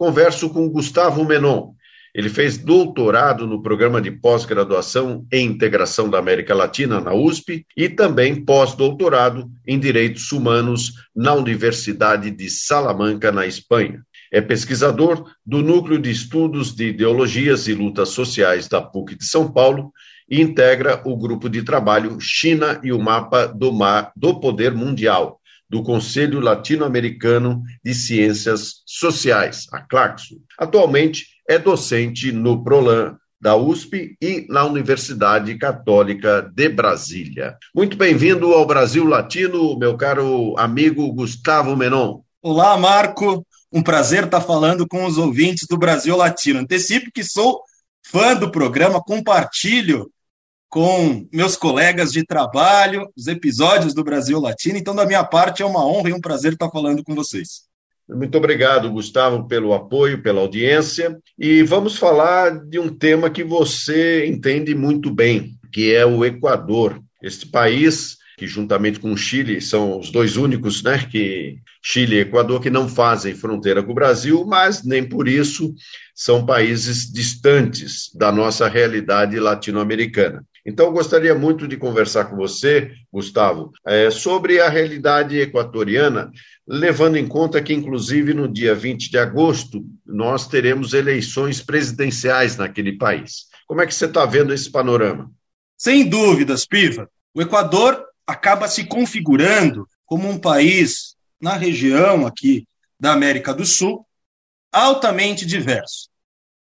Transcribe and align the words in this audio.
converso 0.00 0.48
com 0.48 0.66
Gustavo 0.66 1.22
Menon. 1.26 1.74
Ele 2.14 2.30
fez 2.30 2.56
doutorado 2.56 3.46
no 3.46 3.62
programa 3.62 4.00
de 4.00 4.10
pós-graduação 4.10 5.26
em 5.30 5.44
integração 5.44 6.08
da 6.08 6.18
América 6.18 6.54
Latina 6.54 7.02
na 7.02 7.12
USP 7.12 7.66
e 7.76 7.86
também 7.86 8.42
pós-doutorado 8.42 9.50
em 9.66 9.78
direitos 9.78 10.32
humanos 10.32 10.94
na 11.14 11.34
Universidade 11.34 12.30
de 12.30 12.48
Salamanca, 12.48 13.30
na 13.30 13.46
Espanha. 13.46 14.02
É 14.32 14.40
pesquisador 14.40 15.22
do 15.44 15.62
Núcleo 15.62 15.98
de 15.98 16.10
Estudos 16.10 16.74
de 16.74 16.86
Ideologias 16.86 17.68
e 17.68 17.74
Lutas 17.74 18.08
Sociais 18.08 18.68
da 18.68 18.80
PUC 18.80 19.16
de 19.16 19.26
São 19.26 19.52
Paulo 19.52 19.92
e 20.30 20.40
integra 20.40 21.02
o 21.04 21.14
grupo 21.14 21.46
de 21.46 21.62
trabalho 21.62 22.18
China 22.18 22.80
e 22.82 22.90
o 22.90 22.98
Mapa 22.98 23.46
do, 23.46 23.70
Mar, 23.70 24.12
do 24.16 24.40
Poder 24.40 24.72
Mundial, 24.72 25.39
do 25.70 25.84
Conselho 25.84 26.40
Latino-Americano 26.40 27.62
de 27.82 27.94
Ciências 27.94 28.82
Sociais, 28.84 29.66
a 29.72 29.80
CLACSO. 29.80 30.42
Atualmente 30.58 31.26
é 31.48 31.58
docente 31.58 32.32
no 32.32 32.64
PROLAN 32.64 33.16
da 33.40 33.56
USP 33.56 34.16
e 34.20 34.46
na 34.50 34.64
Universidade 34.64 35.56
Católica 35.56 36.42
de 36.54 36.68
Brasília. 36.68 37.56
Muito 37.74 37.96
bem-vindo 37.96 38.52
ao 38.52 38.66
Brasil 38.66 39.04
Latino, 39.04 39.78
meu 39.78 39.96
caro 39.96 40.54
amigo 40.58 41.10
Gustavo 41.12 41.74
Menon. 41.76 42.20
Olá, 42.42 42.76
Marco. 42.76 43.46
Um 43.72 43.82
prazer 43.82 44.24
estar 44.24 44.40
falando 44.40 44.86
com 44.86 45.06
os 45.06 45.16
ouvintes 45.16 45.66
do 45.70 45.78
Brasil 45.78 46.16
Latino. 46.16 46.58
Antecipo 46.58 47.10
que 47.14 47.22
sou 47.22 47.62
fã 48.04 48.34
do 48.34 48.50
programa, 48.50 49.00
compartilho 49.00 50.10
com 50.70 51.26
meus 51.32 51.56
colegas 51.56 52.12
de 52.12 52.24
trabalho 52.24 53.10
os 53.16 53.26
episódios 53.26 53.92
do 53.92 54.04
Brasil 54.04 54.40
Latino. 54.40 54.78
Então, 54.78 54.94
da 54.94 55.04
minha 55.04 55.24
parte, 55.24 55.62
é 55.62 55.66
uma 55.66 55.84
honra 55.84 56.10
e 56.10 56.12
um 56.12 56.20
prazer 56.20 56.52
estar 56.52 56.70
falando 56.70 57.02
com 57.02 57.14
vocês. 57.14 57.68
Muito 58.08 58.38
obrigado, 58.38 58.90
Gustavo, 58.90 59.46
pelo 59.46 59.74
apoio, 59.74 60.22
pela 60.22 60.40
audiência. 60.40 61.18
E 61.38 61.62
vamos 61.64 61.96
falar 61.96 62.64
de 62.64 62.78
um 62.78 62.88
tema 62.88 63.28
que 63.28 63.42
você 63.42 64.26
entende 64.26 64.74
muito 64.74 65.12
bem, 65.12 65.58
que 65.72 65.92
é 65.92 66.06
o 66.06 66.24
Equador. 66.24 67.00
Este 67.22 67.46
país 67.46 68.16
que 68.40 68.46
juntamente 68.46 68.98
com 68.98 69.12
o 69.12 69.16
Chile 69.18 69.60
são 69.60 69.98
os 69.98 70.10
dois 70.10 70.38
únicos, 70.38 70.82
né, 70.82 71.06
que 71.10 71.58
Chile 71.82 72.16
e 72.16 72.20
Equador 72.20 72.58
que 72.58 72.70
não 72.70 72.88
fazem 72.88 73.34
fronteira 73.34 73.82
com 73.82 73.92
o 73.92 73.94
Brasil, 73.94 74.46
mas 74.46 74.82
nem 74.82 75.06
por 75.06 75.28
isso 75.28 75.74
são 76.14 76.46
países 76.46 77.12
distantes 77.12 78.10
da 78.14 78.32
nossa 78.32 78.66
realidade 78.66 79.38
latino-americana. 79.38 80.42
Então, 80.64 80.90
gostaria 80.90 81.34
muito 81.34 81.68
de 81.68 81.76
conversar 81.76 82.30
com 82.30 82.36
você, 82.36 82.90
Gustavo, 83.12 83.72
é, 83.86 84.10
sobre 84.10 84.58
a 84.58 84.70
realidade 84.70 85.38
equatoriana, 85.38 86.30
levando 86.66 87.16
em 87.16 87.28
conta 87.28 87.60
que, 87.60 87.74
inclusive, 87.74 88.32
no 88.32 88.50
dia 88.50 88.74
20 88.74 89.10
de 89.10 89.18
agosto, 89.18 89.84
nós 90.06 90.48
teremos 90.48 90.94
eleições 90.94 91.60
presidenciais 91.60 92.56
naquele 92.56 92.96
país. 92.96 93.50
Como 93.66 93.82
é 93.82 93.86
que 93.86 93.94
você 93.94 94.06
está 94.06 94.24
vendo 94.24 94.54
esse 94.54 94.70
panorama? 94.70 95.30
Sem 95.76 96.08
dúvidas, 96.08 96.64
Piva. 96.64 97.06
O 97.34 97.42
Equador 97.42 98.09
acaba 98.30 98.68
se 98.68 98.84
configurando 98.84 99.88
como 100.06 100.28
um 100.28 100.38
país 100.38 101.16
na 101.40 101.56
região 101.56 102.26
aqui 102.26 102.64
da 102.98 103.12
América 103.12 103.52
do 103.52 103.66
Sul 103.66 104.06
altamente 104.72 105.44
diverso. 105.44 106.08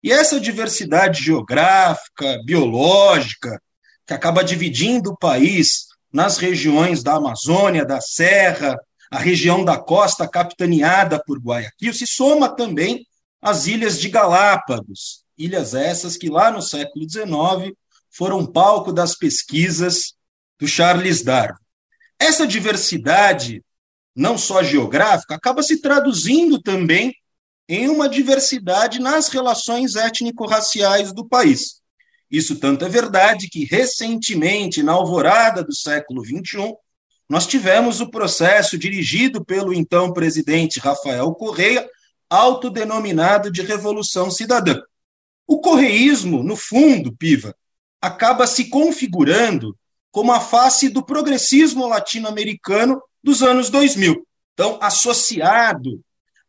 E 0.03 0.11
essa 0.11 0.41
diversidade 0.41 1.23
geográfica, 1.23 2.37
biológica, 2.43 3.61
que 4.05 4.13
acaba 4.13 4.43
dividindo 4.43 5.11
o 5.11 5.17
país 5.17 5.87
nas 6.11 6.37
regiões 6.37 7.01
da 7.01 7.13
Amazônia, 7.13 7.85
da 7.85 8.01
Serra, 8.01 8.77
a 9.09 9.17
região 9.17 9.63
da 9.63 9.77
costa 9.77 10.27
capitaneada 10.27 11.23
por 11.25 11.39
Guayaquil, 11.39 11.93
se 11.93 12.05
soma 12.05 12.53
também 12.53 13.07
às 13.41 13.67
ilhas 13.67 14.01
de 14.01 14.09
Galápagos, 14.09 15.23
ilhas 15.37 15.73
essas 15.73 16.17
que 16.17 16.29
lá 16.29 16.51
no 16.51 16.61
século 16.61 17.09
XIX 17.09 17.73
foram 18.11 18.45
palco 18.45 18.91
das 18.91 19.15
pesquisas 19.15 20.13
do 20.59 20.67
Charles 20.67 21.23
Darwin. 21.23 21.57
Essa 22.19 22.47
diversidade, 22.47 23.63
não 24.15 24.37
só 24.37 24.63
geográfica, 24.63 25.35
acaba 25.35 25.61
se 25.61 25.81
traduzindo 25.81 26.61
também 26.61 27.13
em 27.67 27.89
uma 27.89 28.07
diversidade 28.09 28.99
nas 28.99 29.29
relações 29.29 29.95
étnico-raciais 29.95 31.13
do 31.13 31.27
país. 31.27 31.81
Isso 32.29 32.55
tanto 32.55 32.85
é 32.85 32.89
verdade 32.89 33.47
que, 33.49 33.63
recentemente, 33.65 34.81
na 34.81 34.93
alvorada 34.93 35.63
do 35.63 35.75
século 35.75 36.23
XXI, 36.25 36.73
nós 37.29 37.47
tivemos 37.47 38.01
o 38.01 38.09
processo 38.09 38.77
dirigido 38.77 39.43
pelo 39.43 39.73
então 39.73 40.11
presidente 40.11 40.79
Rafael 40.79 41.31
Correia, 41.33 41.87
autodenominado 42.29 43.51
de 43.51 43.61
Revolução 43.61 44.31
Cidadã. 44.31 44.81
O 45.45 45.59
correísmo, 45.59 46.41
no 46.41 46.55
fundo, 46.55 47.15
Piva, 47.15 47.55
acaba 48.01 48.47
se 48.47 48.69
configurando 48.69 49.77
como 50.13 50.31
a 50.31 50.39
face 50.39 50.89
do 50.89 51.03
progressismo 51.03 51.87
latino-americano 51.87 53.01
dos 53.23 53.41
anos 53.41 53.71
2000. 53.71 54.23
Então, 54.53 54.77
associado 54.79 55.99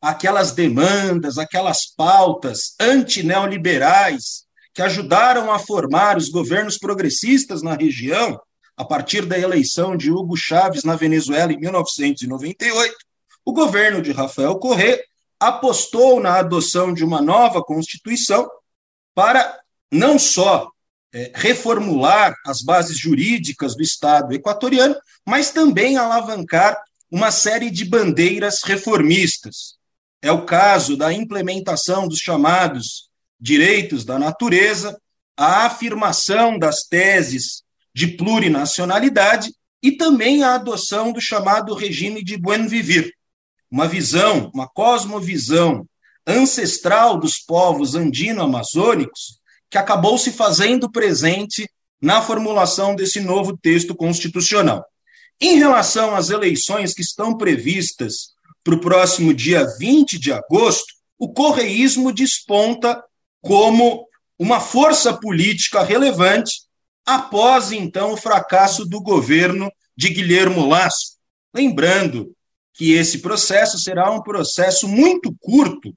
àquelas 0.03 0.53
demandas, 0.53 1.39
aquelas 1.39 1.87
pautas 1.87 2.75
antineoliberais 2.79 4.45
que 4.75 4.83
ajudaram 4.83 5.51
a 5.51 5.59
formar 5.59 6.19
os 6.19 6.29
governos 6.29 6.77
progressistas 6.77 7.63
na 7.63 7.75
região, 7.75 8.39
a 8.77 8.85
partir 8.85 9.25
da 9.25 9.39
eleição 9.39 9.97
de 9.97 10.13
Hugo 10.13 10.37
Chávez 10.37 10.85
na 10.85 10.95
Venezuela 10.95 11.51
em 11.51 11.59
1998, 11.59 12.95
o 13.47 13.53
governo 13.55 14.03
de 14.03 14.13
Rafael 14.13 14.59
Correa 14.59 15.03
apostou 15.41 16.21
na 16.21 16.39
adoção 16.39 16.93
de 16.93 17.03
uma 17.03 17.23
nova 17.23 17.63
Constituição 17.63 18.47
para 19.15 19.59
não 19.91 20.19
só 20.19 20.69
é, 21.15 21.31
reformular 21.33 22.35
as 22.45 22.61
bases 22.61 22.99
jurídicas 22.99 23.77
do 23.77 23.83
Estado 23.83 24.35
equatoriano, 24.35 24.97
mas 25.25 25.53
também 25.53 25.97
alavancar 25.97 26.77
uma 27.09 27.31
série 27.31 27.71
de 27.71 27.85
bandeiras 27.85 28.63
reformistas. 28.65 29.77
É 30.21 30.33
o 30.33 30.45
caso 30.45 30.97
da 30.97 31.13
implementação 31.13 32.09
dos 32.09 32.19
chamados 32.19 33.09
direitos 33.39 34.05
da 34.05 34.19
natureza, 34.19 34.99
a 35.37 35.67
afirmação 35.67 36.59
das 36.59 36.83
teses 36.83 37.63
de 37.95 38.09
plurinacionalidade 38.09 39.55
e 39.81 39.93
também 39.93 40.43
a 40.43 40.55
adoção 40.55 41.13
do 41.13 41.21
chamado 41.21 41.75
regime 41.75 42.25
de 42.25 42.37
buen 42.37 42.67
vivir, 42.67 43.13
uma 43.71 43.87
visão, 43.87 44.51
uma 44.53 44.67
cosmovisão 44.67 45.87
ancestral 46.27 47.19
dos 47.19 47.39
povos 47.39 47.95
andino-amazônicos 47.95 49.44
que 49.71 49.79
acabou 49.79 50.17
se 50.19 50.33
fazendo 50.33 50.91
presente 50.91 51.69
na 52.01 52.21
formulação 52.21 52.95
desse 52.95 53.21
novo 53.21 53.57
texto 53.57 53.95
constitucional. 53.95 54.85
Em 55.41 55.57
relação 55.57 56.15
às 56.15 56.31
eleições 56.31 56.95
que 56.95 57.03
estão 57.03 57.37
previstas 57.37 58.35
para 58.63 58.75
o 58.75 58.81
próximo 58.81 59.35
dia 59.35 59.67
20 59.79 60.19
de 60.19 60.33
agosto, 60.33 60.95
o 61.19 61.33
correísmo 61.33 62.13
desponta 62.13 63.03
como 63.41 64.07
uma 64.39 64.61
força 64.61 65.13
política 65.13 65.83
relevante 65.83 66.63
após 67.07 67.73
então 67.73 68.13
o 68.13 68.17
fracasso 68.17 68.85
do 68.85 69.01
governo 69.01 69.71
de 69.97 70.09
Guilhermo 70.09 70.67
Lasso. 70.67 71.17
Lembrando 71.55 72.35
que 72.73 72.93
esse 72.93 73.19
processo 73.19 73.79
será 73.79 74.11
um 74.11 74.23
processo 74.23 74.89
muito 74.89 75.35
curto, 75.41 75.95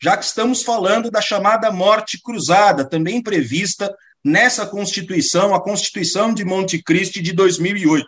já 0.00 0.16
que 0.16 0.24
estamos 0.24 0.62
falando 0.62 1.10
da 1.10 1.20
chamada 1.20 1.70
morte 1.70 2.20
cruzada, 2.22 2.88
também 2.88 3.22
prevista 3.22 3.94
nessa 4.24 4.66
Constituição, 4.66 5.54
a 5.54 5.62
Constituição 5.62 6.32
de 6.32 6.44
Monte 6.44 6.82
Cristo 6.82 7.22
de 7.22 7.32
2008. 7.32 8.06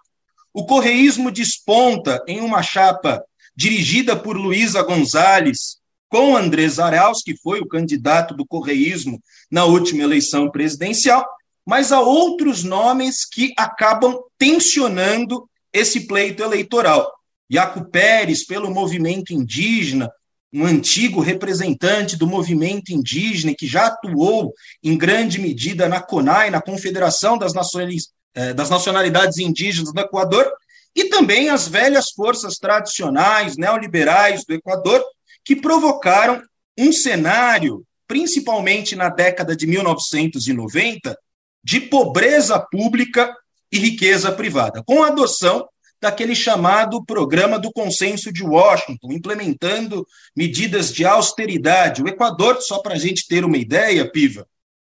O 0.52 0.66
correísmo 0.66 1.30
desponta 1.30 2.22
em 2.26 2.40
uma 2.40 2.62
chapa 2.62 3.22
dirigida 3.56 4.16
por 4.16 4.36
Luísa 4.36 4.82
Gonzalez, 4.82 5.78
com 6.08 6.36
Andrés 6.36 6.78
Arauz, 6.78 7.22
que 7.22 7.36
foi 7.36 7.60
o 7.60 7.68
candidato 7.68 8.34
do 8.34 8.46
correísmo 8.46 9.20
na 9.50 9.64
última 9.64 10.02
eleição 10.02 10.50
presidencial, 10.50 11.24
mas 11.64 11.92
há 11.92 12.00
outros 12.00 12.64
nomes 12.64 13.24
que 13.24 13.52
acabam 13.56 14.18
tensionando 14.36 15.48
esse 15.72 16.06
pleito 16.06 16.42
eleitoral. 16.42 17.12
Iaco 17.52 17.88
Pérez, 17.90 18.44
pelo 18.44 18.70
movimento 18.70 19.32
indígena, 19.32 20.10
um 20.52 20.66
antigo 20.66 21.20
representante 21.20 22.16
do 22.16 22.26
movimento 22.26 22.90
indígena 22.90 23.54
que 23.56 23.66
já 23.66 23.86
atuou 23.86 24.52
em 24.82 24.98
grande 24.98 25.40
medida 25.40 25.88
na 25.88 26.00
CONAI, 26.00 26.50
na 26.50 26.60
Confederação 26.60 27.38
das, 27.38 27.54
Nações, 27.54 28.08
eh, 28.34 28.52
das 28.52 28.68
Nacionalidades 28.68 29.38
Indígenas 29.38 29.92
do 29.92 30.00
Equador, 30.00 30.50
e 30.94 31.04
também 31.04 31.50
as 31.50 31.68
velhas 31.68 32.10
forças 32.10 32.56
tradicionais 32.56 33.56
neoliberais 33.56 34.44
do 34.44 34.54
Equador, 34.54 35.04
que 35.44 35.54
provocaram 35.54 36.42
um 36.76 36.92
cenário, 36.92 37.84
principalmente 38.08 38.96
na 38.96 39.08
década 39.08 39.54
de 39.54 39.66
1990, 39.66 41.16
de 41.62 41.80
pobreza 41.80 42.58
pública 42.58 43.32
e 43.70 43.78
riqueza 43.78 44.32
privada, 44.32 44.82
com 44.84 45.02
a 45.02 45.08
adoção 45.08 45.68
daquele 46.00 46.34
chamado 46.34 47.04
Programa 47.04 47.58
do 47.58 47.70
Consenso 47.70 48.32
de 48.32 48.42
Washington, 48.42 49.12
implementando 49.12 50.06
medidas 50.34 50.92
de 50.92 51.04
austeridade. 51.04 52.02
O 52.02 52.08
Equador, 52.08 52.60
só 52.60 52.78
para 52.78 52.94
a 52.94 52.98
gente 52.98 53.28
ter 53.28 53.44
uma 53.44 53.58
ideia, 53.58 54.10
Piva, 54.10 54.46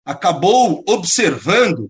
acabou 0.04 0.82
observando 0.88 1.88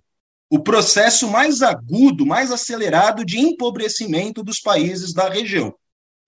o 0.50 0.60
processo 0.60 1.28
mais 1.28 1.62
agudo, 1.62 2.26
mais 2.26 2.52
acelerado 2.52 3.24
de 3.24 3.38
empobrecimento 3.38 4.42
dos 4.42 4.60
países 4.60 5.12
da 5.12 5.28
região. 5.28 5.74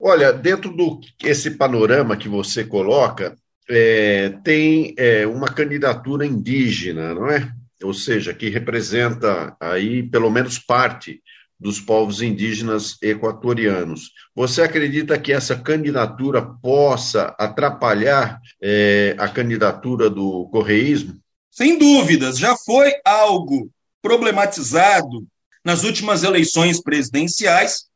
Olha, 0.00 0.32
dentro 0.32 0.75
do 0.75 1.00
esse 1.23 1.52
panorama 1.52 2.17
que 2.17 2.29
você 2.29 2.64
coloca, 2.64 3.37
é, 3.69 4.31
tem 4.43 4.94
é, 4.96 5.26
uma 5.26 5.49
candidatura 5.49 6.25
indígena, 6.25 7.14
não 7.14 7.29
é? 7.29 7.50
Ou 7.82 7.93
seja, 7.93 8.35
que 8.35 8.49
representa 8.49 9.56
aí 9.61 10.02
pelo 10.02 10.31
menos 10.31 10.58
parte 10.58 11.20
dos 11.59 11.81
povos 11.81 12.23
indígenas 12.23 12.97
equatorianos. 13.03 14.13
Você 14.35 14.63
acredita 14.63 15.19
que 15.19 15.33
essa 15.33 15.57
candidatura 15.57 16.41
possa 16.41 17.35
atrapalhar 17.39 18.41
é, 18.63 19.17
a 19.19 19.29
candidatura 19.29 20.09
do 20.09 20.49
correísmo? 20.51 21.19
Sem 21.51 21.79
dúvidas, 21.79 22.39
já 22.39 22.57
foi 22.57 22.93
algo 23.05 23.71
problematizado 24.01 25.27
nas 25.65 25.83
últimas 25.83 26.23
eleições 26.23 26.81
presidenciais. 26.81 27.87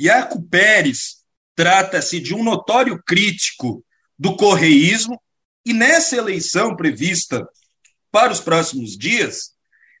Iaco 0.00 0.42
Pérez 0.42 1.22
trata-se 1.54 2.18
de 2.18 2.34
um 2.34 2.42
notório 2.42 3.00
crítico 3.06 3.84
do 4.18 4.36
correísmo, 4.36 5.20
e 5.64 5.72
nessa 5.72 6.16
eleição 6.16 6.74
prevista 6.74 7.46
para 8.10 8.32
os 8.32 8.40
próximos 8.40 8.96
dias, 8.96 9.51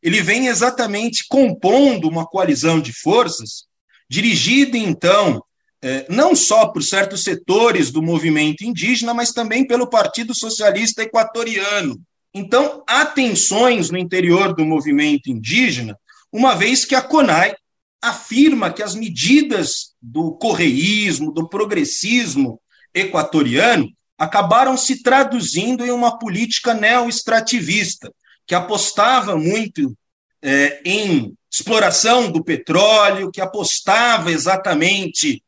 ele 0.02 0.20
vem 0.20 0.48
exatamente 0.48 1.24
compondo 1.28 2.08
uma 2.08 2.26
coalizão 2.26 2.80
de 2.80 2.92
forças, 2.92 3.64
dirigida 4.10 4.76
então 4.76 5.42
é, 5.82 6.06
não 6.08 6.34
só 6.34 6.68
por 6.68 6.82
certos 6.82 7.24
setores 7.24 7.90
do 7.90 8.00
movimento 8.00 8.62
indígena, 8.62 9.12
mas 9.12 9.32
também 9.32 9.66
pelo 9.66 9.88
Partido 9.88 10.34
Socialista 10.34 11.02
Equatoriano. 11.02 12.00
Então, 12.32 12.82
há 12.88 13.04
tensões 13.04 13.90
no 13.90 13.98
interior 13.98 14.54
do 14.54 14.64
movimento 14.64 15.28
indígena, 15.28 15.98
uma 16.32 16.54
vez 16.54 16.84
que 16.84 16.94
a 16.94 17.02
CONAI 17.02 17.54
afirma 18.00 18.72
que 18.72 18.82
as 18.82 18.94
medidas 18.94 19.92
do 20.00 20.32
correísmo, 20.32 21.32
do 21.32 21.48
progressismo 21.48 22.60
equatoriano, 22.94 23.88
acabaram 24.18 24.76
se 24.76 25.02
traduzindo 25.02 25.84
em 25.84 25.90
uma 25.90 26.18
política 26.18 26.74
neo-extrativista, 26.74 28.10
que 28.46 28.54
apostava 28.54 29.36
muito 29.36 29.96
é, 30.42 30.80
em 30.84 31.36
exploração 31.50 32.30
do 32.30 32.42
petróleo, 32.42 33.30
que 33.30 33.40
apostava 33.40 34.30
exatamente 34.30 35.42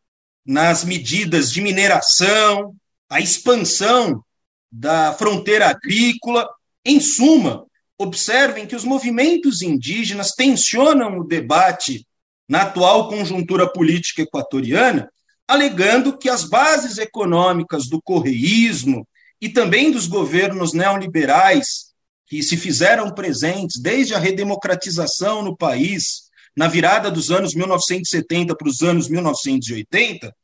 nas 0.46 0.84
medidas 0.84 1.50
de 1.50 1.62
mineração, 1.62 2.74
a 3.08 3.20
expansão 3.20 4.22
da 4.70 5.12
fronteira 5.14 5.68
agrícola. 5.68 6.48
Em 6.84 7.00
suma, 7.00 7.64
observem 7.98 8.66
que 8.66 8.76
os 8.76 8.84
movimentos 8.84 9.62
indígenas 9.62 10.32
tensionam 10.32 11.18
o 11.18 11.24
debate 11.24 12.06
na 12.48 12.62
atual 12.62 13.08
conjuntura 13.08 13.70
política 13.70 14.22
equatoriana, 14.22 15.10
alegando 15.48 16.16
que 16.18 16.28
as 16.28 16.44
bases 16.44 16.98
econômicas 16.98 17.88
do 17.88 18.00
correísmo 18.02 19.06
e 19.40 19.48
também 19.48 19.90
dos 19.90 20.06
governos 20.06 20.72
neoliberais 20.72 21.93
que 22.34 22.42
se 22.42 22.56
fizeram 22.56 23.14
presentes 23.14 23.80
desde 23.80 24.12
a 24.12 24.18
redemocratização 24.18 25.40
no 25.40 25.56
país, 25.56 26.24
na 26.56 26.66
virada 26.66 27.08
dos 27.08 27.30
anos 27.30 27.54
1970 27.54 28.56
para 28.56 28.68
os 28.68 28.82
anos 28.82 29.08
1980, 29.08 30.34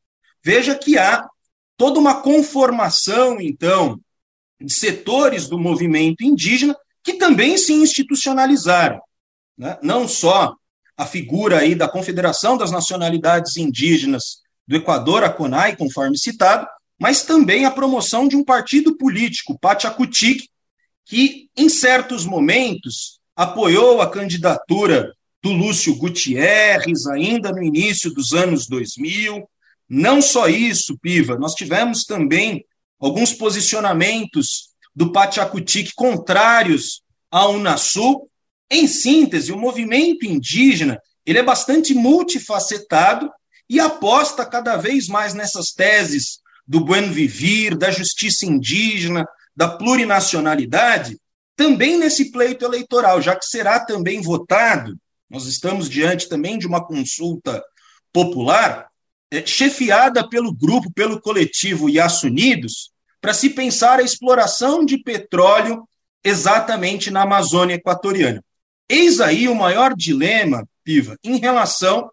veja 0.41 0.77
que 0.77 0.97
há 0.97 1.27
toda 1.77 1.99
uma 1.99 2.23
conformação, 2.23 3.41
então, 3.41 4.01
de 4.61 4.73
setores 4.73 5.49
do 5.49 5.59
movimento 5.59 6.23
indígena 6.23 6.77
que 7.03 7.15
também 7.15 7.59
se 7.59 7.73
institucionalizaram. 7.73 9.01
Né? 9.59 9.77
Não 9.83 10.07
só 10.07 10.55
a 10.97 11.05
figura 11.05 11.59
aí 11.59 11.75
da 11.75 11.89
Confederação 11.89 12.57
das 12.57 12.71
Nacionalidades 12.71 13.57
Indígenas 13.57 14.43
do 14.65 14.77
Equador, 14.77 15.25
a 15.25 15.29
CONAI, 15.29 15.75
conforme 15.75 16.17
citado, 16.17 16.69
mas 16.97 17.25
também 17.25 17.65
a 17.65 17.71
promoção 17.73 18.29
de 18.29 18.37
um 18.37 18.45
partido 18.45 18.97
político, 18.97 19.59
Pachacutic, 19.59 20.49
que, 21.07 21.49
em 21.57 21.69
certos 21.69 22.25
momentos, 22.25 23.21
apoiou 23.35 24.01
a 24.01 24.11
candidatura 24.11 25.13
do 25.43 25.51
Lúcio 25.53 25.97
Gutierrez, 25.97 27.07
ainda 27.07 27.51
no 27.51 27.63
início 27.63 28.13
dos 28.13 28.33
anos 28.33 28.67
2000. 28.67 29.49
Não 29.89 30.21
só 30.21 30.49
isso, 30.49 30.99
Piva, 30.99 31.37
nós 31.37 31.55
tivemos 31.55 32.05
também 32.05 32.65
alguns 32.99 33.33
posicionamentos 33.33 34.71
do 34.95 35.11
Pachacutic 35.13 35.93
contrários 35.95 37.03
ao 37.31 37.55
Unasul. 37.55 38.29
Em 38.71 38.87
síntese, 38.87 39.53
o 39.53 39.59
movimento 39.59 40.27
indígena 40.27 41.01
ele 41.25 41.39
é 41.39 41.43
bastante 41.43 41.95
multifacetado 41.95 43.31
e 43.69 43.79
aposta 43.79 44.45
cada 44.45 44.77
vez 44.77 45.07
mais 45.07 45.33
nessas 45.33 45.73
teses 45.73 46.41
do 46.67 46.81
buen 46.85 47.11
vivir, 47.11 47.77
da 47.77 47.91
justiça 47.91 48.47
indígena, 48.47 49.25
da 49.61 49.69
plurinacionalidade 49.69 51.21
também 51.55 51.99
nesse 51.99 52.33
pleito 52.33 52.65
eleitoral, 52.65 53.21
já 53.21 53.37
que 53.37 53.45
será 53.45 53.79
também 53.79 54.23
votado, 54.23 54.99
nós 55.29 55.45
estamos 55.45 55.91
diante 55.91 56.31
também 56.31 56.57
de 56.59 56.67
uma 56.67 56.83
consulta 56.83 57.63
popular, 58.11 58.89
é, 59.31 59.45
chefiada 59.45 60.27
pelo 60.27 60.51
grupo, 60.51 60.91
pelo 60.91 61.21
coletivo 61.21 61.91
Yas 61.91 62.23
Unidos, 62.23 62.91
para 63.21 63.35
se 63.35 63.51
pensar 63.51 63.99
a 63.99 64.03
exploração 64.03 64.83
de 64.83 64.97
petróleo 64.97 65.87
exatamente 66.25 67.11
na 67.11 67.25
Amazônia 67.25 67.75
Equatoriana. 67.75 68.43
Eis 68.89 69.21
aí 69.21 69.47
o 69.47 69.55
maior 69.55 69.95
dilema, 69.95 70.67
Piva, 70.83 71.19
em 71.23 71.37
relação 71.37 72.11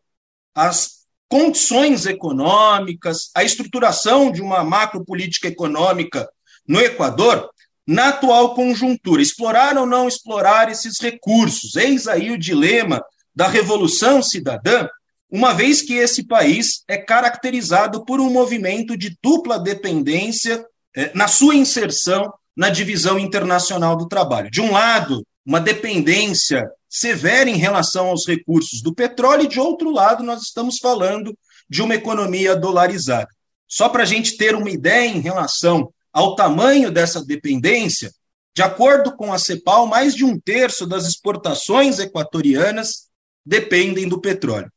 às 0.54 1.06
condições 1.30 2.06
econômicas, 2.06 3.32
à 3.34 3.42
estruturação 3.42 4.34
de 4.34 4.42
uma 4.42 4.66
macropolítica 4.66 5.48
econômica 5.48 6.28
no 6.68 6.80
Equador, 6.80 7.50
na 7.88 8.10
atual 8.10 8.54
conjuntura, 8.54 9.22
explorar 9.22 9.78
ou 9.78 9.86
não 9.86 10.08
explorar 10.08 10.70
esses 10.70 11.00
recursos? 11.00 11.76
Eis 11.76 12.08
aí 12.08 12.32
o 12.32 12.38
dilema 12.38 13.02
da 13.34 13.48
revolução 13.48 14.22
cidadã, 14.22 14.88
uma 15.30 15.54
vez 15.54 15.82
que 15.82 15.94
esse 15.94 16.26
país 16.26 16.84
é 16.88 16.98
caracterizado 16.98 18.04
por 18.04 18.20
um 18.20 18.30
movimento 18.30 18.98
de 18.98 19.18
dupla 19.22 19.60
dependência 19.60 20.66
eh, 20.96 21.12
na 21.14 21.28
sua 21.28 21.56
inserção 21.56 22.34
na 22.58 22.70
divisão 22.70 23.20
internacional 23.20 23.96
do 23.96 24.08
trabalho. 24.08 24.50
De 24.50 24.60
um 24.60 24.72
lado, 24.72 25.24
uma 25.46 25.62
dependência 25.62 26.68
severa 26.90 27.48
em 27.48 27.58
relação 27.58 28.08
aos 28.08 28.26
recursos 28.26 28.82
do 28.82 28.96
petróleo, 28.96 29.44
e 29.44 29.48
de 29.48 29.60
outro 29.60 29.92
lado, 29.92 30.24
nós 30.24 30.42
estamos 30.42 30.80
falando 30.82 31.38
de 31.70 31.84
uma 31.84 31.94
economia 31.94 32.56
dolarizada. 32.56 33.28
Só 33.68 33.90
para 33.90 34.04
a 34.04 34.06
gente 34.06 34.38
ter 34.38 34.56
uma 34.56 34.72
ideia 34.72 35.08
em 35.08 35.20
relação 35.20 35.94
ao 36.18 36.34
tamanho 36.34 36.90
dessa 36.90 37.24
dependência, 37.24 38.12
de 38.56 38.64
acordo 38.64 39.16
com 39.16 39.32
a 39.32 39.38
CEPAL, 39.38 39.86
mais 39.86 40.16
de 40.16 40.26
um 40.26 40.40
terço 40.40 40.88
das 40.88 41.06
exportações 41.06 42.00
equatorianas 42.00 43.08
dependem 43.46 44.10
do 44.10 44.20
petróleo. 44.20 44.72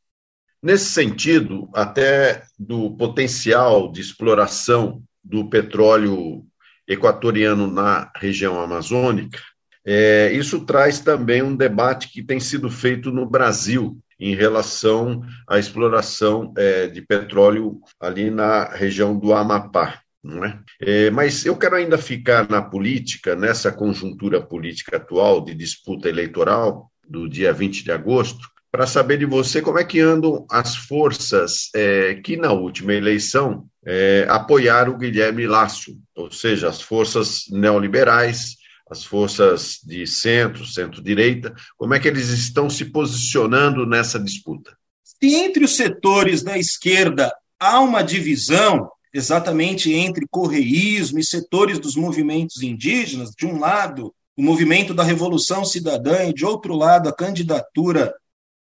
Nesse 0.61 0.91
sentido, 0.91 1.67
até 1.73 2.43
do 2.59 2.95
potencial 2.95 3.91
de 3.91 4.01
exploração 4.01 5.01
do 5.23 5.49
petróleo 5.49 6.45
equatoriano 6.87 7.65
na 7.65 8.11
região 8.17 8.61
amazônica, 8.61 9.39
é, 9.83 10.31
isso 10.33 10.63
traz 10.63 10.99
também 10.99 11.41
um 11.41 11.55
debate 11.55 12.11
que 12.11 12.21
tem 12.21 12.39
sido 12.39 12.69
feito 12.69 13.11
no 13.11 13.27
Brasil 13.27 13.97
em 14.19 14.35
relação 14.35 15.23
à 15.49 15.57
exploração 15.57 16.53
é, 16.55 16.85
de 16.85 17.01
petróleo 17.01 17.81
ali 17.99 18.29
na 18.29 18.65
região 18.65 19.17
do 19.17 19.33
Amapá. 19.33 20.03
Não 20.23 20.45
é? 20.45 20.59
É, 20.79 21.09
mas 21.09 21.45
eu 21.45 21.57
quero 21.57 21.75
ainda 21.75 21.97
ficar 21.97 22.47
na 22.49 22.61
política, 22.61 23.35
nessa 23.35 23.71
conjuntura 23.71 24.41
política 24.41 24.97
atual 24.97 25.43
de 25.43 25.55
disputa 25.55 26.07
eleitoral 26.07 26.91
do 27.07 27.27
dia 27.27 27.51
20 27.51 27.83
de 27.83 27.91
agosto, 27.91 28.47
para 28.71 28.87
saber 28.87 29.17
de 29.17 29.25
você 29.25 29.61
como 29.61 29.79
é 29.79 29.83
que 29.83 29.99
andam 29.99 30.45
as 30.49 30.75
forças 30.75 31.69
é, 31.75 32.15
que 32.15 32.37
na 32.37 32.53
última 32.53 32.93
eleição 32.93 33.65
é, 33.85 34.25
apoiaram 34.29 34.93
o 34.93 34.97
Guilherme 34.97 35.45
Lácio, 35.45 35.93
ou 36.15 36.31
seja, 36.31 36.69
as 36.69 36.81
forças 36.81 37.43
neoliberais, 37.49 38.55
as 38.89 39.03
forças 39.03 39.79
de 39.83 40.07
centro, 40.07 40.65
centro-direita, 40.65 41.53
como 41.77 41.93
é 41.93 41.99
que 41.99 42.07
eles 42.07 42.29
estão 42.29 42.69
se 42.69 42.85
posicionando 42.85 43.85
nessa 43.85 44.19
disputa? 44.19 44.75
Se 45.03 45.35
entre 45.35 45.65
os 45.65 45.75
setores 45.75 46.41
da 46.41 46.57
esquerda 46.57 47.33
há 47.59 47.79
uma 47.79 48.01
divisão, 48.01 48.89
exatamente 49.13 49.93
entre 49.93 50.27
correísmo 50.29 51.19
e 51.19 51.23
setores 51.23 51.79
dos 51.79 51.95
movimentos 51.95 52.61
indígenas, 52.61 53.31
de 53.31 53.45
um 53.45 53.59
lado, 53.59 54.13
o 54.37 54.41
movimento 54.41 54.93
da 54.93 55.03
Revolução 55.03 55.65
Cidadã 55.65 56.25
e, 56.25 56.33
de 56.33 56.45
outro 56.45 56.75
lado, 56.75 57.09
a 57.09 57.15
candidatura 57.15 58.13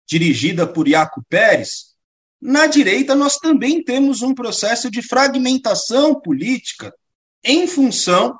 dirigida 0.07 0.67
por 0.67 0.87
Iaco 0.87 1.23
Pérez, 1.29 1.95
na 2.41 2.67
direita 2.67 3.15
nós 3.15 3.37
também 3.37 3.83
temos 3.83 4.21
um 4.21 4.33
processo 4.33 4.91
de 4.91 5.01
fragmentação 5.01 6.19
política 6.19 6.93
em 7.43 7.65
função 7.65 8.37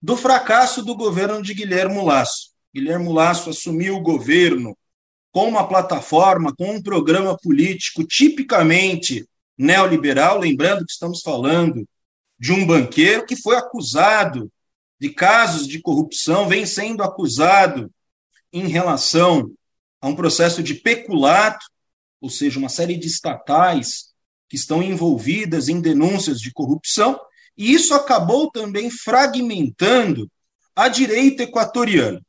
do 0.00 0.16
fracasso 0.16 0.84
do 0.84 0.94
governo 0.94 1.42
de 1.42 1.54
Guilherme 1.54 2.00
Lasso. 2.04 2.50
Guilherme 2.72 3.12
Lasso 3.12 3.50
assumiu 3.50 3.96
o 3.96 4.00
governo 4.00 4.76
com 5.32 5.48
uma 5.48 5.66
plataforma, 5.66 6.54
com 6.54 6.76
um 6.76 6.82
programa 6.82 7.36
político 7.36 8.04
tipicamente 8.04 9.26
neoliberal, 9.58 10.38
lembrando 10.38 10.86
que 10.86 10.92
estamos 10.92 11.20
falando 11.20 11.86
de 12.38 12.52
um 12.52 12.64
banqueiro 12.64 13.26
que 13.26 13.34
foi 13.34 13.56
acusado 13.56 14.50
de 15.00 15.10
casos 15.10 15.66
de 15.66 15.80
corrupção, 15.80 16.48
vem 16.48 16.64
sendo 16.64 17.02
acusado 17.02 17.90
em 18.52 18.68
relação 18.68 19.50
a 20.00 20.08
um 20.08 20.14
processo 20.14 20.62
de 20.62 20.74
peculato, 20.74 21.66
ou 22.20 22.30
seja, 22.30 22.58
uma 22.58 22.68
série 22.68 22.96
de 22.96 23.06
estatais 23.06 24.12
que 24.48 24.56
estão 24.56 24.82
envolvidas 24.82 25.68
em 25.68 25.80
denúncias 25.80 26.40
de 26.40 26.52
corrupção, 26.52 27.20
e 27.56 27.72
isso 27.72 27.92
acabou 27.94 28.50
também 28.50 28.88
fragmentando 28.90 30.30
a 30.74 30.88
direita 30.88 31.42
equatoriana. 31.42 32.22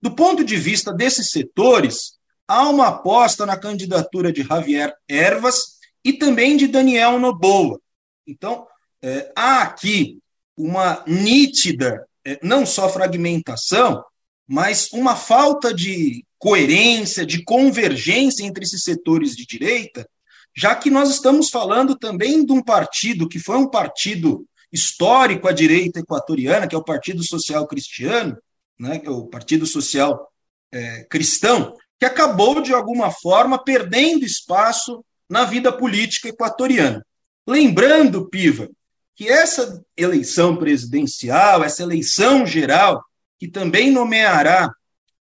Do 0.00 0.14
ponto 0.14 0.42
de 0.42 0.56
vista 0.56 0.92
desses 0.92 1.30
setores, 1.30 2.18
há 2.48 2.68
uma 2.68 2.88
aposta 2.88 3.46
na 3.46 3.56
candidatura 3.56 4.32
de 4.32 4.42
Javier 4.42 4.92
Ervas 5.06 5.78
e 6.04 6.12
também 6.12 6.56
de 6.56 6.66
Daniel 6.66 7.18
Noboa. 7.18 7.80
Então, 8.26 8.66
é, 9.02 9.32
há 9.36 9.62
aqui 9.62 10.18
uma 10.56 11.02
nítida, 11.06 12.06
é, 12.24 12.38
não 12.42 12.64
só 12.64 12.88
fragmentação, 12.88 14.04
mas 14.46 14.92
uma 14.92 15.16
falta 15.16 15.72
de 15.72 16.24
coerência, 16.38 17.24
de 17.24 17.44
convergência 17.44 18.44
entre 18.44 18.64
esses 18.64 18.82
setores 18.82 19.36
de 19.36 19.46
direita, 19.46 20.08
já 20.54 20.74
que 20.74 20.90
nós 20.90 21.10
estamos 21.10 21.48
falando 21.48 21.96
também 21.96 22.44
de 22.44 22.52
um 22.52 22.62
partido 22.62 23.28
que 23.28 23.38
foi 23.38 23.56
um 23.56 23.68
partido 23.68 24.46
histórico 24.70 25.48
à 25.48 25.52
direita 25.52 26.00
equatoriana, 26.00 26.66
que 26.66 26.74
é 26.74 26.78
o 26.78 26.84
Partido 26.84 27.22
Social 27.22 27.66
Cristiano, 27.66 28.36
né, 28.78 29.00
é 29.04 29.10
o 29.10 29.26
Partido 29.26 29.66
Social 29.66 30.28
é, 30.72 31.04
Cristão, 31.04 31.76
que 31.98 32.06
acabou, 32.06 32.60
de 32.60 32.72
alguma 32.72 33.10
forma, 33.10 33.62
perdendo 33.62 34.24
espaço 34.24 35.04
na 35.32 35.44
vida 35.44 35.72
política 35.72 36.28
equatoriana. 36.28 37.02
Lembrando, 37.46 38.28
Piva, 38.28 38.68
que 39.16 39.30
essa 39.30 39.82
eleição 39.96 40.58
presidencial, 40.58 41.64
essa 41.64 41.82
eleição 41.82 42.44
geral, 42.44 43.02
que 43.40 43.48
também 43.48 43.90
nomeará 43.90 44.70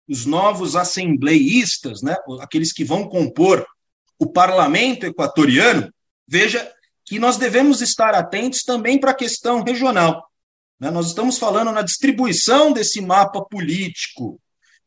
os 0.06 0.26
novos 0.26 0.76
assembleístas, 0.76 2.02
né, 2.02 2.14
aqueles 2.42 2.74
que 2.74 2.84
vão 2.84 3.08
compor 3.08 3.66
o 4.20 4.28
parlamento 4.28 5.06
equatoriano, 5.06 5.90
veja 6.28 6.70
que 7.06 7.18
nós 7.18 7.38
devemos 7.38 7.82
estar 7.82 8.14
atentos 8.16 8.64
também 8.64 9.00
para 9.00 9.12
a 9.12 9.16
questão 9.16 9.64
regional. 9.64 10.30
Né? 10.78 10.92
Nós 10.92 11.08
estamos 11.08 11.38
falando 11.38 11.72
na 11.72 11.82
distribuição 11.82 12.74
desse 12.74 13.00
mapa 13.00 13.42
político 13.46 14.42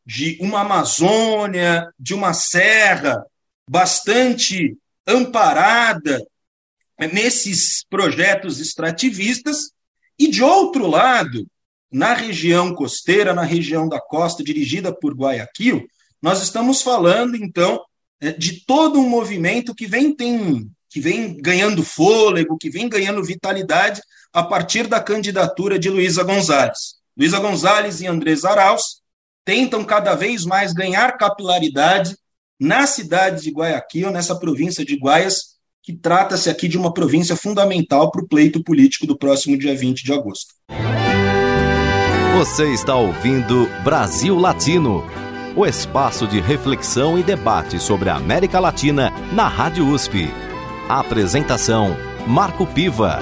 de 0.05 0.37
uma 0.39 0.61
Amazônia, 0.61 1.91
de 1.97 2.13
uma 2.13 2.31
serra 2.31 3.25
bastante 3.67 4.77
amparada 5.09 6.21
nesses 7.11 7.83
projetos 7.89 8.59
extrativistas, 8.59 9.71
e 10.17 10.27
de 10.27 10.43
outro 10.43 10.85
lado, 10.87 11.47
na 11.91 12.13
região 12.13 12.75
costeira, 12.75 13.33
na 13.33 13.43
região 13.43 13.87
da 13.87 13.99
costa, 13.99 14.43
dirigida 14.43 14.93
por 14.93 15.15
Guayaquil, 15.15 15.87
nós 16.21 16.43
estamos 16.43 16.81
falando, 16.81 17.35
então, 17.35 17.81
é, 18.19 18.31
de 18.31 18.65
todo 18.65 18.99
um 18.99 19.07
movimento 19.07 19.73
que 19.73 19.87
vem, 19.87 20.13
tem, 20.13 20.69
que 20.89 20.99
vem 20.99 21.37
ganhando 21.37 21.83
fôlego, 21.83 22.57
que 22.57 22.69
vem 22.69 22.89
ganhando 22.89 23.23
vitalidade 23.23 24.01
a 24.33 24.43
partir 24.43 24.87
da 24.87 25.01
candidatura 25.01 25.79
de 25.79 25.89
Luísa 25.89 26.23
Gonzalez. 26.23 26.95
Luísa 27.17 27.39
Gonzalez 27.39 28.01
e 28.01 28.07
Andrés 28.07 28.43
Arauz 28.43 29.01
tentam 29.45 29.83
cada 29.83 30.15
vez 30.15 30.45
mais 30.45 30.73
ganhar 30.73 31.17
capilaridade 31.17 32.15
na 32.59 32.85
cidade 32.85 33.41
de 33.43 33.51
Guayaquil, 33.51 34.11
nessa 34.11 34.35
província 34.37 34.83
de 34.83 34.97
Guaias, 34.97 35.57
que 35.81 35.93
trata-se 35.93 36.49
aqui 36.49 36.67
de 36.67 36.77
uma 36.77 36.93
província 36.93 37.35
fundamental 37.35 38.11
para 38.11 38.21
o 38.21 38.27
pleito 38.27 38.61
político 38.61 39.07
do 39.07 39.17
próximo 39.17 39.57
dia 39.57 39.75
20 39.75 40.03
de 40.03 40.11
agosto. 40.11 40.53
Você 42.37 42.71
está 42.73 42.95
ouvindo 42.95 43.67
Brasil 43.83 44.35
Latino, 44.35 45.03
o 45.55 45.65
espaço 45.65 46.27
de 46.27 46.41
reflexão 46.41 47.17
e 47.17 47.23
debate 47.23 47.79
sobre 47.79 48.09
a 48.09 48.15
América 48.15 48.59
Latina 48.59 49.09
na 49.33 49.47
Rádio 49.47 49.87
USP. 49.87 50.27
A 50.89 50.99
apresentação: 50.99 51.95
Marco 52.27 52.67
Piva. 52.67 53.19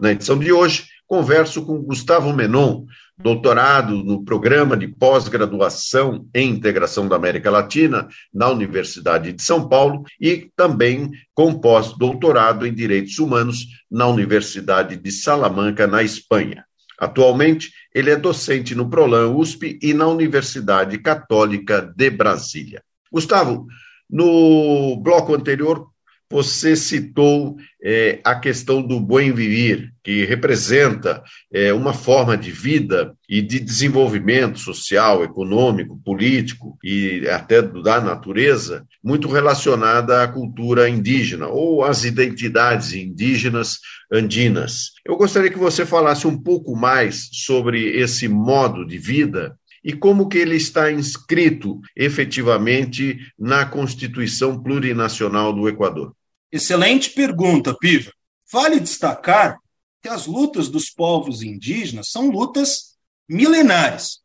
Na 0.00 0.12
edição 0.12 0.38
de 0.38 0.52
hoje, 0.52 0.86
converso 1.06 1.64
com 1.64 1.82
Gustavo 1.82 2.32
Menon, 2.32 2.84
doutorado 3.16 4.02
no 4.02 4.24
programa 4.24 4.76
de 4.76 4.88
pós-graduação 4.88 6.26
em 6.34 6.50
integração 6.50 7.06
da 7.06 7.16
América 7.16 7.50
Latina 7.50 8.08
na 8.32 8.48
Universidade 8.48 9.32
de 9.32 9.42
São 9.42 9.68
Paulo 9.68 10.02
e 10.20 10.50
também 10.56 11.10
com 11.32 11.54
pós-doutorado 11.54 12.66
em 12.66 12.74
direitos 12.74 13.18
humanos 13.18 13.66
na 13.90 14.06
Universidade 14.08 14.96
de 14.96 15.12
Salamanca, 15.12 15.86
na 15.86 16.02
Espanha. 16.02 16.64
Atualmente, 16.98 17.72
ele 17.94 18.10
é 18.10 18.16
docente 18.16 18.74
no 18.74 18.88
Prolan 18.88 19.28
USP 19.28 19.78
e 19.82 19.94
na 19.94 20.06
Universidade 20.06 20.98
Católica 20.98 21.80
de 21.80 22.10
Brasília. 22.10 22.82
Gustavo, 23.10 23.66
no 24.10 24.96
bloco 24.96 25.34
anterior 25.34 25.88
você 26.34 26.74
citou 26.74 27.56
é, 27.80 28.18
a 28.24 28.34
questão 28.34 28.82
do 28.82 28.98
bem 28.98 29.32
viver, 29.32 29.92
que 30.02 30.24
representa 30.24 31.22
é, 31.52 31.72
uma 31.72 31.92
forma 31.92 32.36
de 32.36 32.50
vida 32.50 33.14
e 33.28 33.40
de 33.40 33.60
desenvolvimento 33.60 34.58
social, 34.58 35.22
econômico, 35.22 35.96
político 36.04 36.76
e 36.82 37.24
até 37.28 37.62
da 37.62 38.00
natureza, 38.00 38.84
muito 39.00 39.28
relacionada 39.28 40.24
à 40.24 40.26
cultura 40.26 40.88
indígena 40.88 41.46
ou 41.46 41.84
às 41.84 42.02
identidades 42.02 42.92
indígenas 42.94 43.78
andinas. 44.12 44.90
Eu 45.06 45.16
gostaria 45.16 45.50
que 45.50 45.58
você 45.58 45.86
falasse 45.86 46.26
um 46.26 46.36
pouco 46.36 46.74
mais 46.74 47.28
sobre 47.30 47.96
esse 47.96 48.26
modo 48.26 48.84
de 48.84 48.98
vida 48.98 49.56
e 49.84 49.92
como 49.92 50.28
que 50.28 50.38
ele 50.38 50.56
está 50.56 50.90
inscrito 50.90 51.80
efetivamente 51.94 53.18
na 53.38 53.64
Constituição 53.64 54.60
Plurinacional 54.60 55.52
do 55.52 55.68
Equador? 55.68 56.12
Excelente 56.54 57.10
pergunta, 57.10 57.76
Piva. 57.76 58.12
Vale 58.52 58.78
destacar 58.78 59.58
que 60.00 60.08
as 60.08 60.28
lutas 60.28 60.68
dos 60.68 60.88
povos 60.88 61.42
indígenas 61.42 62.12
são 62.12 62.30
lutas 62.30 62.94
milenares. 63.28 64.20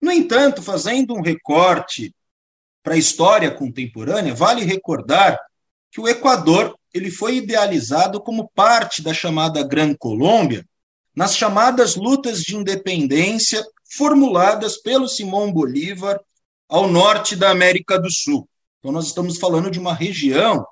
No 0.00 0.12
entanto, 0.12 0.62
fazendo 0.62 1.14
um 1.14 1.20
recorte 1.20 2.14
para 2.80 2.94
a 2.94 2.96
história 2.96 3.50
contemporânea, 3.50 4.32
vale 4.32 4.62
recordar 4.62 5.36
que 5.90 6.00
o 6.00 6.06
Equador 6.06 6.78
ele 6.94 7.10
foi 7.10 7.38
idealizado 7.38 8.20
como 8.20 8.48
parte 8.54 9.02
da 9.02 9.12
chamada 9.12 9.66
Gran 9.66 9.94
Colômbia 9.94 10.64
nas 11.12 11.36
chamadas 11.36 11.96
lutas 11.96 12.40
de 12.42 12.54
independência 12.54 13.66
formuladas 13.96 14.76
pelo 14.76 15.08
Simão 15.08 15.52
Bolívar 15.52 16.20
ao 16.68 16.86
norte 16.86 17.34
da 17.34 17.50
América 17.50 17.98
do 17.98 18.12
Sul. 18.12 18.48
Então, 18.78 18.92
nós 18.92 19.06
estamos 19.06 19.38
falando 19.38 19.72
de 19.72 19.80
uma 19.80 19.92
região 19.92 20.64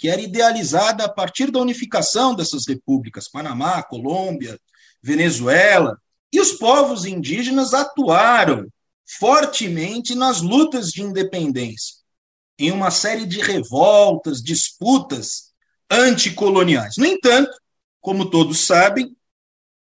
que 0.00 0.08
era 0.08 0.22
idealizada 0.22 1.04
a 1.04 1.08
partir 1.10 1.50
da 1.50 1.60
unificação 1.60 2.34
dessas 2.34 2.66
repúblicas, 2.66 3.28
Panamá, 3.28 3.82
Colômbia, 3.82 4.58
Venezuela, 5.02 6.00
e 6.32 6.40
os 6.40 6.52
povos 6.52 7.04
indígenas 7.04 7.74
atuaram 7.74 8.66
fortemente 9.18 10.14
nas 10.14 10.40
lutas 10.40 10.88
de 10.88 11.02
independência, 11.02 11.96
em 12.58 12.70
uma 12.70 12.90
série 12.90 13.26
de 13.26 13.42
revoltas, 13.42 14.42
disputas 14.42 15.52
anticoloniais. 15.90 16.94
No 16.96 17.04
entanto, 17.04 17.50
como 18.00 18.30
todos 18.30 18.60
sabem, 18.60 19.14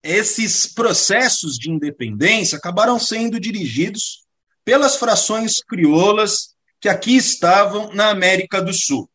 esses 0.02 0.66
processos 0.66 1.56
de 1.56 1.70
independência 1.70 2.58
acabaram 2.58 2.98
sendo 2.98 3.38
dirigidos 3.38 4.24
pelas 4.64 4.96
frações 4.96 5.62
crioulas 5.62 6.56
que 6.80 6.88
aqui 6.88 7.16
estavam 7.16 7.92
na 7.94 8.10
América 8.10 8.60
do 8.60 8.72
Sul. 8.72 9.08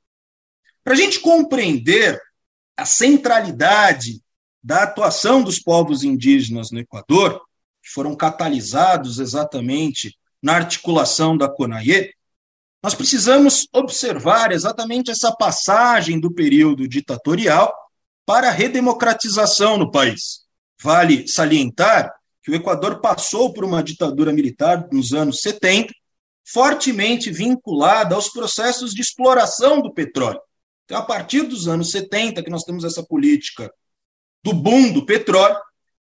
Para 0.84 0.94
a 0.94 0.98
gente 0.98 1.20
compreender 1.20 2.20
a 2.75 2.86
centralidade 2.86 4.22
da 4.62 4.84
atuação 4.84 5.42
dos 5.42 5.60
povos 5.60 6.04
indígenas 6.04 6.72
no 6.72 6.80
Equador, 6.80 7.42
que 7.82 7.90
foram 7.90 8.16
catalisados 8.16 9.20
exatamente 9.20 10.18
na 10.42 10.56
articulação 10.56 11.38
da 11.38 11.48
CONAIE, 11.48 12.13
nós 12.82 12.94
precisamos 12.94 13.66
observar 13.72 14.52
exatamente 14.52 15.10
essa 15.10 15.32
passagem 15.34 16.20
do 16.20 16.34
período 16.34 16.86
ditatorial 16.86 17.74
para 18.25 18.50
a 18.50 18.52
redemocratização 18.52 19.78
no 19.78 19.90
país. 19.90 20.42
Vale 20.82 21.28
salientar 21.28 22.13
que 22.42 22.52
o 22.52 22.56
Equador 22.56 23.00
passou 23.00 23.54
por 23.54 23.63
uma 23.63 23.82
ditadura 23.82 24.34
militar 24.34 24.90
nos 24.92 25.13
anos 25.13 25.40
70, 25.40 25.94
fortemente 26.46 27.32
vinculada 27.32 28.16
aos 28.16 28.28
processos 28.28 28.94
de 28.94 29.02
exploração 29.02 29.82
do 29.82 29.94
petróleo. 29.94 30.42
Então, 30.93 31.01
a 31.01 31.05
partir 31.07 31.41
dos 31.41 31.67
anos 31.67 31.89
70, 31.89 32.43
que 32.43 32.51
nós 32.51 32.62
temos 32.62 32.83
essa 32.83 33.01
política 33.01 33.73
do 34.43 34.53
boom 34.53 34.91
do 34.91 35.03
petróleo, 35.03 35.57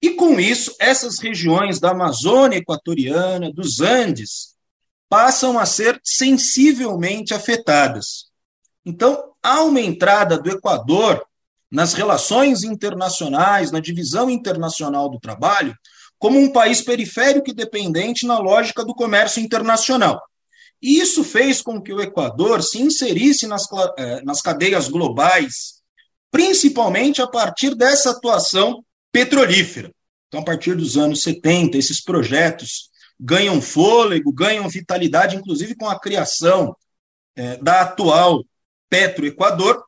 e 0.01 0.09
com 0.09 0.37
isso, 0.37 0.75
essas 0.77 1.19
regiões 1.19 1.79
da 1.79 1.91
Amazônia 1.91 2.57
Equatoriana, 2.57 3.49
dos 3.49 3.79
Andes, 3.79 4.57
passam 5.07 5.57
a 5.57 5.65
ser 5.65 6.01
sensivelmente 6.03 7.33
afetadas. 7.33 8.25
Então, 8.85 9.31
há 9.41 9.63
uma 9.63 9.79
entrada 9.79 10.37
do 10.37 10.49
Equador 10.49 11.25
nas 11.71 11.93
relações 11.93 12.65
internacionais, 12.65 13.71
na 13.71 13.79
divisão 13.79 14.29
internacional 14.29 15.07
do 15.07 15.17
trabalho, 15.17 15.73
como 16.19 16.37
um 16.37 16.51
país 16.51 16.81
periférico 16.81 17.49
e 17.49 17.53
dependente 17.53 18.27
na 18.27 18.37
lógica 18.37 18.83
do 18.83 18.93
comércio 18.93 19.41
internacional. 19.41 20.21
E 20.83 20.99
isso 20.99 21.23
fez 21.23 21.61
com 21.61 21.81
que 21.81 21.93
o 21.93 22.01
Equador 22.01 22.61
se 22.61 22.81
inserisse 22.81 23.47
nas, 23.47 23.65
eh, 23.97 24.21
nas 24.23 24.41
cadeias 24.41 24.89
globais, 24.89 25.81
principalmente 26.29 27.21
a 27.21 27.27
partir 27.27 27.73
dessa 27.73 28.11
atuação 28.11 28.83
petrolífera. 29.09 29.93
Então, 30.27 30.41
a 30.41 30.43
partir 30.43 30.75
dos 30.75 30.97
anos 30.97 31.21
70, 31.21 31.77
esses 31.77 32.03
projetos 32.03 32.89
ganham 33.17 33.61
fôlego, 33.61 34.33
ganham 34.33 34.67
vitalidade, 34.67 35.37
inclusive 35.37 35.73
com 35.73 35.87
a 35.87 35.97
criação 35.97 36.75
é, 37.33 37.55
da 37.57 37.81
atual 37.81 38.43
Petroequador, 38.89 39.85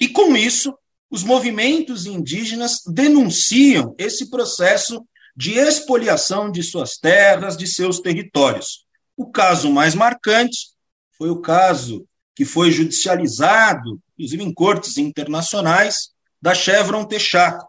e 0.00 0.08
com 0.08 0.36
isso, 0.36 0.76
os 1.08 1.22
movimentos 1.22 2.04
indígenas 2.04 2.80
denunciam 2.84 3.94
esse 3.96 4.28
processo 4.28 5.06
de 5.36 5.52
expoliação 5.52 6.50
de 6.50 6.64
suas 6.64 6.96
terras, 6.98 7.56
de 7.56 7.66
seus 7.66 8.00
territórios. 8.00 8.85
O 9.16 9.30
caso 9.30 9.70
mais 9.70 9.94
marcante 9.94 10.68
foi 11.16 11.30
o 11.30 11.40
caso 11.40 12.06
que 12.34 12.44
foi 12.44 12.70
judicializado, 12.70 13.98
inclusive 14.18 14.42
em 14.42 14.52
cortes 14.52 14.98
internacionais, 14.98 16.10
da 16.40 16.54
Chevron 16.54 17.04
Texaco, 17.04 17.66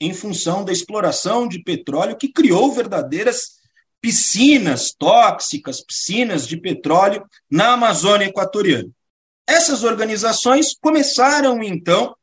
em 0.00 0.12
função 0.12 0.64
da 0.64 0.72
exploração 0.72 1.46
de 1.46 1.62
petróleo 1.62 2.16
que 2.16 2.32
criou 2.32 2.72
verdadeiras 2.72 3.58
piscinas 4.00 4.92
tóxicas, 4.92 5.80
piscinas 5.80 6.46
de 6.46 6.56
petróleo 6.56 7.24
na 7.50 7.72
Amazônia 7.72 8.26
Equatoriana. 8.26 8.88
Essas 9.46 9.82
organizações 9.82 10.74
começaram, 10.80 11.62
então, 11.62 12.14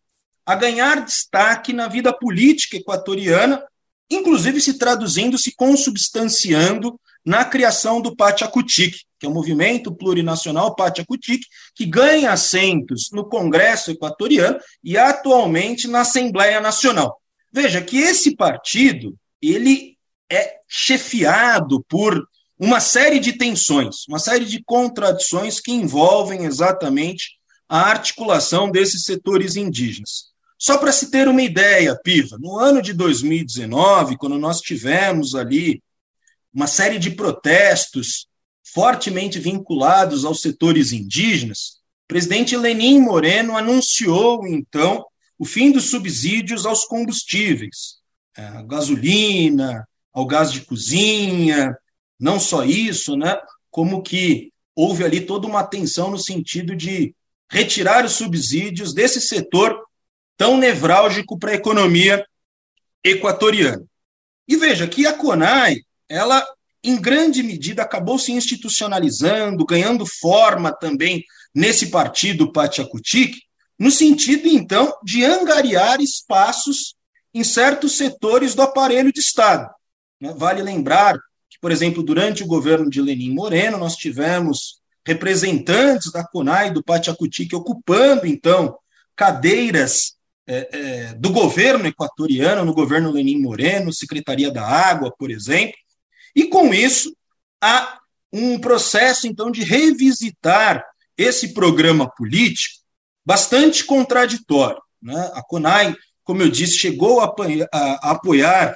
a 0.45 0.55
ganhar 0.55 1.03
destaque 1.03 1.73
na 1.73 1.87
vida 1.87 2.13
política 2.13 2.77
equatoriana, 2.77 3.63
inclusive 4.09 4.61
se 4.61 4.77
traduzindo, 4.77 5.37
se 5.37 5.53
consubstanciando 5.55 6.99
na 7.25 7.43
criação 7.43 7.99
do 7.99 8.15
Pachacutic, 8.15 8.95
que 9.19 9.25
é 9.25 9.29
o 9.29 9.33
movimento 9.33 9.93
plurinacional 9.93 10.75
Pachacutic, 10.75 11.41
que 11.73 11.85
ganha 11.85 12.31
assentos 12.31 13.09
no 13.11 13.27
Congresso 13.27 13.89
equatoriano 13.89 14.59
e 14.83 14.97
atualmente 14.97 15.87
na 15.87 16.01
Assembleia 16.01 16.61
Nacional. 16.61 17.19
Veja 17.51 17.81
que 17.81 17.97
esse 17.97 18.35
partido, 18.35 19.15
ele 19.41 19.97
é 20.29 20.57
chefiado 20.67 21.83
por 21.89 22.27
uma 22.59 22.79
série 22.79 23.19
de 23.19 23.33
tensões, 23.33 24.07
uma 24.07 24.19
série 24.19 24.45
de 24.45 24.63
contradições 24.63 25.59
que 25.59 25.71
envolvem 25.71 26.45
exatamente 26.45 27.37
a 27.67 27.81
articulação 27.81 28.69
desses 28.69 29.03
setores 29.03 29.55
indígenas. 29.55 30.35
Só 30.57 30.77
para 30.77 30.91
se 30.91 31.11
ter 31.11 31.27
uma 31.27 31.41
ideia, 31.41 31.99
Piva, 32.01 32.37
no 32.39 32.57
ano 32.57 32.81
de 32.81 32.93
2019, 32.93 34.17
quando 34.17 34.37
nós 34.37 34.61
tivemos 34.61 35.35
ali 35.35 35.81
uma 36.55 36.67
série 36.67 36.97
de 36.97 37.11
protestos 37.11 38.27
fortemente 38.63 39.37
vinculados 39.39 40.23
aos 40.23 40.39
setores 40.39 40.93
indígenas, 40.93 41.81
o 42.05 42.07
presidente 42.07 42.55
Lenin 42.55 43.01
Moreno 43.01 43.57
anunciou, 43.57 44.47
então, 44.47 45.05
o 45.37 45.43
fim 45.43 45.69
dos 45.71 45.89
subsídios 45.89 46.65
aos 46.65 46.85
combustíveis, 46.85 47.97
é, 48.37 48.45
a 48.45 48.63
gasolina, 48.63 49.85
ao 50.13 50.25
gás 50.25 50.51
de 50.51 50.61
cozinha, 50.61 51.75
não 52.17 52.39
só 52.39 52.63
isso, 52.63 53.17
né, 53.17 53.37
como 53.69 54.01
que 54.01 54.53
houve 54.73 55.03
ali 55.03 55.19
toda 55.19 55.47
uma 55.47 55.59
atenção 55.59 56.09
no 56.09 56.17
sentido 56.17 56.73
de 56.73 57.13
retirar 57.51 58.05
os 58.05 58.13
subsídios 58.13 58.93
desse 58.93 59.19
setor 59.19 59.77
tão 60.37 60.57
nevrálgico 60.57 61.37
para 61.37 61.51
a 61.51 61.55
economia 61.55 62.25
equatoriana. 63.03 63.83
E 64.47 64.55
veja 64.55 64.87
que 64.87 65.05
a 65.05 65.13
CONAI, 65.13 65.77
ela 66.09 66.45
em 66.83 67.01
grande 67.01 67.41
medida 67.41 67.81
acabou 67.81 68.19
se 68.19 68.31
institucionalizando, 68.31 69.65
ganhando 69.65 70.05
forma 70.05 70.71
também 70.71 71.23
nesse 71.53 71.87
partido 71.87 72.51
Pachacutic, 72.51 73.35
no 73.77 73.89
sentido, 73.89 74.47
então, 74.47 74.93
de 75.03 75.25
angariar 75.25 75.99
espaços 75.99 76.95
em 77.33 77.43
certos 77.43 77.97
setores 77.97 78.53
do 78.53 78.61
aparelho 78.61 79.11
de 79.11 79.19
Estado. 79.19 79.69
Né? 80.21 80.33
Vale 80.37 80.61
lembrar 80.61 81.17
que, 81.49 81.59
por 81.59 81.71
exemplo, 81.71 82.03
durante 82.03 82.43
o 82.43 82.47
governo 82.47 82.89
de 82.89 83.01
Lenin 83.01 83.33
Moreno, 83.33 83.77
nós 83.77 83.95
tivemos 83.95 84.79
representantes 85.05 86.11
da 86.11 86.23
CONAI, 86.23 86.71
do 86.71 86.83
Pachacutic, 86.83 87.53
ocupando, 87.53 88.25
então, 88.25 88.77
cadeiras 89.15 90.15
é, 90.47 90.69
é, 90.71 91.13
do 91.15 91.31
governo 91.31 91.87
equatoriano, 91.87 92.63
no 92.63 92.73
governo 92.73 93.11
Lenin 93.11 93.41
Moreno, 93.41 93.91
Secretaria 93.91 94.51
da 94.51 94.65
Água, 94.65 95.13
por 95.17 95.31
exemplo, 95.31 95.75
e 96.35 96.47
com 96.47 96.73
isso 96.73 97.15
há 97.61 97.99
um 98.31 98.59
processo, 98.59 99.27
então, 99.27 99.49
de 99.49 99.63
revisitar 99.63 100.83
esse 101.17 101.53
programa 101.53 102.09
político 102.15 102.75
bastante 103.25 103.85
contraditório. 103.85 104.81
Né? 105.01 105.31
A 105.33 105.41
CONAI, 105.41 105.95
como 106.23 106.41
eu 106.41 106.49
disse, 106.49 106.77
chegou 106.77 107.21
a, 107.21 107.33
apoiar 108.01 108.75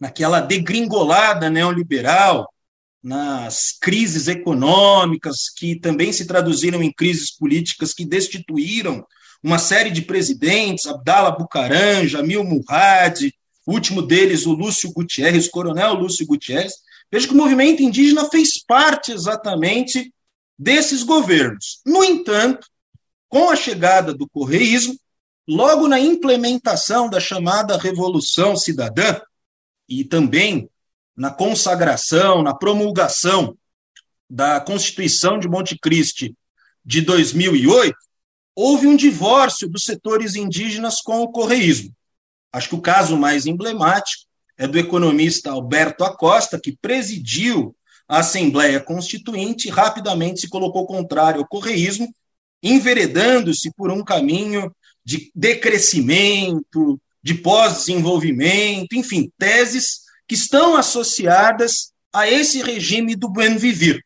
naquela 0.00 0.40
degringolada 0.40 1.50
neoliberal, 1.50 2.50
nas 3.02 3.72
crises 3.80 4.26
econômicas, 4.26 5.48
que 5.56 5.78
também 5.78 6.12
se 6.12 6.26
traduziram 6.26 6.82
em 6.82 6.92
crises 6.92 7.30
políticas 7.30 7.92
que 7.92 8.04
destituíram 8.04 9.06
uma 9.42 9.58
série 9.58 9.90
de 9.90 10.02
presidentes, 10.02 10.86
Abdala 10.86 11.30
Bucaram, 11.30 12.06
Jamil 12.06 12.42
Murad, 12.42 13.30
o 13.66 13.72
último 13.72 14.00
deles, 14.00 14.46
o 14.46 14.52
Lúcio 14.52 14.92
Gutierrez, 14.92 15.48
coronel 15.48 15.94
Lúcio 15.94 16.24
Gutierrez. 16.24 16.74
Veja 17.10 17.26
que 17.26 17.34
o 17.34 17.36
movimento 17.36 17.82
indígena 17.82 18.28
fez 18.30 18.62
parte 18.64 19.12
exatamente 19.12 20.14
desses 20.58 21.02
governos. 21.02 21.80
No 21.84 22.04
entanto, 22.04 22.66
com 23.28 23.50
a 23.50 23.56
chegada 23.56 24.14
do 24.14 24.28
correísmo, 24.28 24.96
logo 25.46 25.88
na 25.88 25.98
implementação 25.98 27.10
da 27.10 27.20
chamada 27.20 27.76
Revolução 27.76 28.56
Cidadã, 28.56 29.20
e 29.88 30.04
também 30.04 30.68
na 31.16 31.30
consagração, 31.30 32.42
na 32.42 32.54
promulgação 32.54 33.56
da 34.28 34.60
Constituição 34.60 35.38
de 35.38 35.48
Monte 35.48 35.78
Cristi 35.78 36.36
de 36.84 37.00
2008, 37.00 37.96
houve 38.54 38.86
um 38.86 38.96
divórcio 38.96 39.68
dos 39.68 39.84
setores 39.84 40.34
indígenas 40.34 41.00
com 41.00 41.20
o 41.22 41.30
correísmo. 41.30 41.94
Acho 42.56 42.70
que 42.70 42.74
o 42.74 42.80
caso 42.80 43.18
mais 43.18 43.44
emblemático 43.44 44.24
é 44.56 44.66
do 44.66 44.78
economista 44.78 45.50
Alberto 45.50 46.02
Acosta, 46.04 46.58
que 46.58 46.74
presidiu 46.80 47.76
a 48.08 48.20
Assembleia 48.20 48.80
Constituinte 48.80 49.68
e 49.68 49.70
rapidamente 49.70 50.40
se 50.40 50.48
colocou 50.48 50.86
contrário 50.86 51.40
ao 51.40 51.46
correísmo 51.46 52.08
enveredando-se 52.62 53.70
por 53.76 53.90
um 53.92 54.02
caminho 54.02 54.74
de 55.04 55.30
decrescimento, 55.34 56.98
de 57.22 57.34
pós-desenvolvimento, 57.34 58.94
enfim, 58.94 59.30
teses 59.38 60.00
que 60.26 60.34
estão 60.34 60.76
associadas 60.76 61.92
a 62.10 62.26
esse 62.26 62.62
regime 62.62 63.14
do 63.14 63.28
buen 63.28 63.58
vivir, 63.58 64.02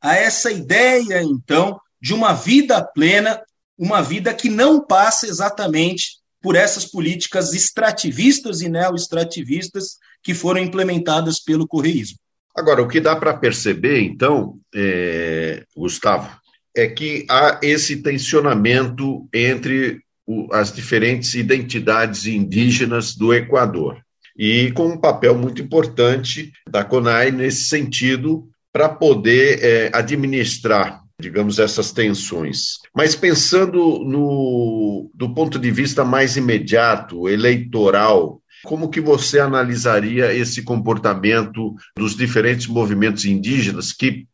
a 0.00 0.14
essa 0.14 0.52
ideia, 0.52 1.20
então, 1.20 1.80
de 2.00 2.14
uma 2.14 2.32
vida 2.32 2.80
plena, 2.94 3.42
uma 3.76 4.00
vida 4.00 4.32
que 4.32 4.48
não 4.48 4.86
passa 4.86 5.26
exatamente 5.26 6.17
por 6.42 6.56
essas 6.56 6.84
políticas 6.84 7.52
extrativistas 7.52 8.60
e 8.60 8.68
neo-extrativistas 8.68 9.96
que 10.22 10.34
foram 10.34 10.60
implementadas 10.60 11.40
pelo 11.40 11.66
correísmo. 11.66 12.18
Agora, 12.56 12.82
o 12.82 12.88
que 12.88 13.00
dá 13.00 13.14
para 13.14 13.34
perceber, 13.34 14.00
então, 14.00 14.58
é, 14.74 15.64
Gustavo, 15.76 16.28
é 16.76 16.86
que 16.86 17.24
há 17.30 17.60
esse 17.62 18.02
tensionamento 18.02 19.28
entre 19.32 20.00
o, 20.26 20.52
as 20.52 20.72
diferentes 20.72 21.34
identidades 21.34 22.26
indígenas 22.26 23.14
do 23.14 23.32
Equador. 23.32 24.00
E 24.36 24.70
com 24.72 24.88
um 24.88 25.00
papel 25.00 25.36
muito 25.36 25.62
importante 25.62 26.52
da 26.68 26.84
CONAI 26.84 27.30
nesse 27.30 27.68
sentido, 27.68 28.48
para 28.72 28.88
poder 28.88 29.58
é, 29.62 29.90
administrar 29.92 31.00
digamos, 31.20 31.58
essas 31.58 31.90
tensões. 31.90 32.78
Mas 32.94 33.16
pensando 33.16 34.04
no, 34.04 35.10
do 35.12 35.34
ponto 35.34 35.58
de 35.58 35.70
vista 35.70 36.04
mais 36.04 36.36
imediato, 36.36 37.28
eleitoral, 37.28 38.40
como 38.64 38.88
que 38.88 39.00
você 39.00 39.40
analisaria 39.40 40.32
esse 40.32 40.62
comportamento 40.62 41.74
dos 41.96 42.16
diferentes 42.16 42.66
movimentos 42.68 43.24
indígenas 43.24 43.92
que, 43.92 44.26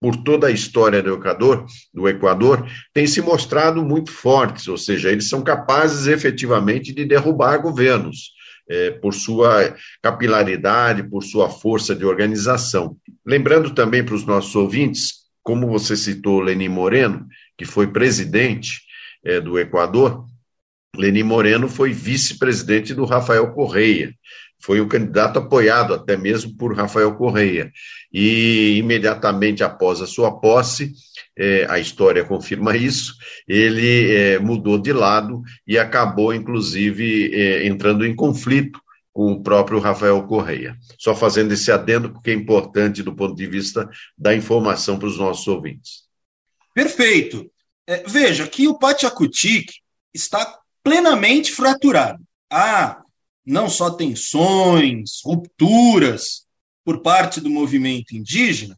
por 0.00 0.16
toda 0.16 0.48
a 0.48 0.50
história 0.50 1.00
do 1.02 1.14
Equador, 1.14 1.66
do 1.92 2.08
Equador, 2.08 2.68
têm 2.92 3.06
se 3.06 3.20
mostrado 3.20 3.82
muito 3.84 4.10
fortes, 4.10 4.66
ou 4.66 4.76
seja, 4.76 5.10
eles 5.10 5.28
são 5.28 5.42
capazes 5.42 6.08
efetivamente 6.08 6.92
de 6.92 7.04
derrubar 7.04 7.58
governos. 7.58 8.32
É, 8.66 8.92
por 8.92 9.12
sua 9.12 9.76
capilaridade, 10.00 11.02
por 11.02 11.22
sua 11.22 11.50
força 11.50 11.94
de 11.94 12.02
organização. 12.02 12.96
Lembrando 13.26 13.74
também 13.74 14.02
para 14.02 14.14
os 14.14 14.24
nossos 14.24 14.56
ouvintes, 14.56 15.23
como 15.44 15.68
você 15.68 15.96
citou 15.96 16.40
Lenin 16.40 16.70
Moreno, 16.70 17.28
que 17.56 17.64
foi 17.64 17.86
presidente 17.86 18.80
é, 19.24 19.40
do 19.40 19.58
Equador, 19.58 20.26
Lenin 20.96 21.22
Moreno 21.22 21.68
foi 21.68 21.92
vice-presidente 21.92 22.94
do 22.94 23.04
Rafael 23.04 23.52
Correia, 23.52 24.14
foi 24.60 24.80
um 24.80 24.88
candidato 24.88 25.38
apoiado 25.38 25.92
até 25.92 26.16
mesmo 26.16 26.56
por 26.56 26.74
Rafael 26.74 27.14
Correia. 27.16 27.70
E 28.10 28.78
imediatamente 28.78 29.62
após 29.62 30.00
a 30.00 30.06
sua 30.06 30.40
posse, 30.40 30.92
é, 31.36 31.66
a 31.68 31.78
história 31.78 32.24
confirma 32.24 32.74
isso, 32.74 33.14
ele 33.46 34.14
é, 34.14 34.38
mudou 34.38 34.78
de 34.78 34.92
lado 34.92 35.42
e 35.66 35.76
acabou, 35.76 36.32
inclusive, 36.32 37.34
é, 37.34 37.66
entrando 37.66 38.06
em 38.06 38.14
conflito 38.14 38.80
com 39.14 39.30
o 39.30 39.42
próprio 39.42 39.78
Rafael 39.78 40.20
Correia. 40.26 40.76
Só 40.98 41.14
fazendo 41.14 41.54
esse 41.54 41.70
adendo, 41.70 42.12
porque 42.12 42.30
é 42.30 42.34
importante 42.34 43.00
do 43.00 43.14
ponto 43.14 43.36
de 43.36 43.46
vista 43.46 43.88
da 44.18 44.34
informação 44.34 44.98
para 44.98 45.06
os 45.06 45.16
nossos 45.16 45.46
ouvintes. 45.46 46.02
Perfeito. 46.74 47.48
É, 47.86 48.02
veja 48.08 48.46
que 48.48 48.66
o 48.66 48.76
Pachacutic 48.76 49.70
está 50.12 50.58
plenamente 50.82 51.52
fraturado. 51.52 52.22
Há 52.50 53.02
não 53.46 53.68
só 53.68 53.90
tensões, 53.90 55.20
rupturas 55.24 56.44
por 56.84 57.00
parte 57.00 57.40
do 57.40 57.48
movimento 57.48 58.16
indígena, 58.16 58.76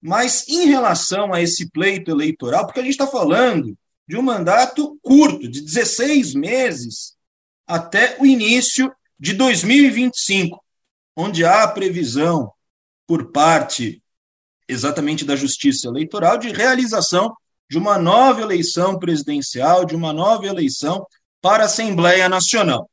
mas 0.00 0.46
em 0.48 0.66
relação 0.66 1.32
a 1.32 1.42
esse 1.42 1.68
pleito 1.70 2.10
eleitoral, 2.10 2.66
porque 2.66 2.80
a 2.80 2.82
gente 2.82 2.92
está 2.92 3.06
falando 3.06 3.76
de 4.06 4.16
um 4.16 4.22
mandato 4.22 4.98
curto, 5.02 5.48
de 5.48 5.62
16 5.62 6.34
meses, 6.34 7.14
até 7.66 8.16
o 8.20 8.26
início 8.26 8.93
de 9.24 9.32
2025, 9.32 10.62
onde 11.16 11.46
há 11.46 11.62
a 11.62 11.68
previsão 11.68 12.52
por 13.06 13.32
parte 13.32 14.02
exatamente 14.68 15.24
da 15.24 15.34
Justiça 15.34 15.88
Eleitoral 15.88 16.36
de 16.36 16.52
realização 16.52 17.34
de 17.70 17.78
uma 17.78 17.96
nova 17.96 18.42
eleição 18.42 18.98
presidencial, 18.98 19.86
de 19.86 19.96
uma 19.96 20.12
nova 20.12 20.44
eleição 20.44 21.06
para 21.40 21.62
a 21.62 21.66
Assembleia 21.66 22.28
Nacional. 22.28 22.90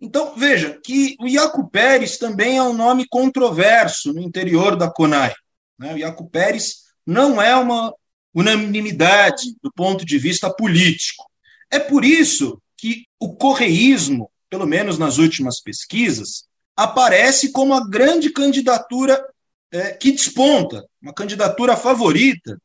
Então, 0.00 0.34
veja 0.34 0.80
que 0.84 1.14
o 1.20 1.28
Iaco 1.28 1.70
Pérez 1.70 2.18
também 2.18 2.58
é 2.58 2.62
um 2.64 2.74
nome 2.74 3.06
controverso 3.08 4.12
no 4.12 4.20
interior 4.20 4.74
da 4.74 4.90
CONAI. 4.90 5.32
Né? 5.78 5.94
O 5.94 5.98
Iaco 5.98 6.28
Pérez 6.28 6.78
não 7.06 7.40
é 7.40 7.54
uma 7.54 7.94
unanimidade 8.34 9.54
do 9.62 9.72
ponto 9.72 10.04
de 10.04 10.18
vista 10.18 10.52
político. 10.52 11.24
É 11.70 11.78
por 11.78 12.04
isso 12.04 12.60
que 12.76 13.04
o 13.20 13.36
correísmo, 13.36 14.28
pelo 14.52 14.66
menos 14.66 14.98
nas 14.98 15.16
últimas 15.16 15.62
pesquisas, 15.62 16.44
aparece 16.76 17.52
como 17.52 17.72
a 17.72 17.88
grande 17.88 18.30
candidatura 18.30 19.26
é, 19.70 19.92
que 19.92 20.12
desponta, 20.12 20.84
uma 21.00 21.14
candidatura 21.14 21.74
favorita 21.74 22.60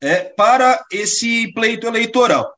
é, 0.00 0.20
para 0.20 0.84
esse 0.92 1.52
pleito 1.52 1.88
eleitoral. 1.88 2.48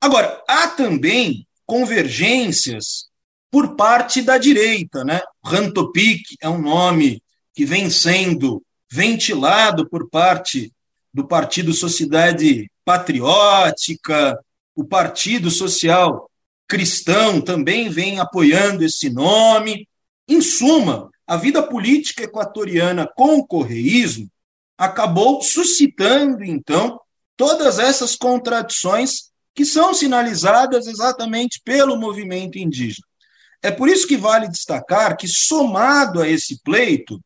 Agora, 0.00 0.42
há 0.48 0.68
também 0.68 1.46
convergências 1.66 3.10
por 3.50 3.76
parte 3.76 4.22
da 4.22 4.38
direita. 4.38 5.04
Né? 5.04 5.20
Rantopic 5.44 6.22
é 6.40 6.48
um 6.48 6.62
nome 6.62 7.22
que 7.52 7.66
vem 7.66 7.90
sendo 7.90 8.62
ventilado 8.90 9.86
por 9.86 10.08
parte 10.08 10.72
do 11.12 11.28
Partido 11.28 11.74
Sociedade 11.74 12.70
Patriótica, 12.86 14.42
o 14.74 14.82
Partido 14.82 15.50
Social 15.50 16.29
Cristão 16.70 17.40
também 17.40 17.88
vem 17.88 18.20
apoiando 18.20 18.84
esse 18.84 19.10
nome. 19.10 19.88
Em 20.28 20.40
suma, 20.40 21.10
a 21.26 21.36
vida 21.36 21.60
política 21.64 22.22
equatoriana 22.22 23.10
com 23.16 23.38
o 23.38 23.44
correísmo 23.44 24.30
acabou 24.78 25.42
suscitando, 25.42 26.44
então, 26.44 27.00
todas 27.36 27.80
essas 27.80 28.14
contradições 28.14 29.32
que 29.52 29.64
são 29.64 29.92
sinalizadas 29.92 30.86
exatamente 30.86 31.60
pelo 31.64 31.98
movimento 31.98 32.56
indígena. 32.56 33.04
É 33.60 33.72
por 33.72 33.88
isso 33.88 34.06
que 34.06 34.16
vale 34.16 34.46
destacar 34.46 35.16
que, 35.16 35.26
somado 35.26 36.22
a 36.22 36.28
esse 36.28 36.62
pleito, 36.62 37.20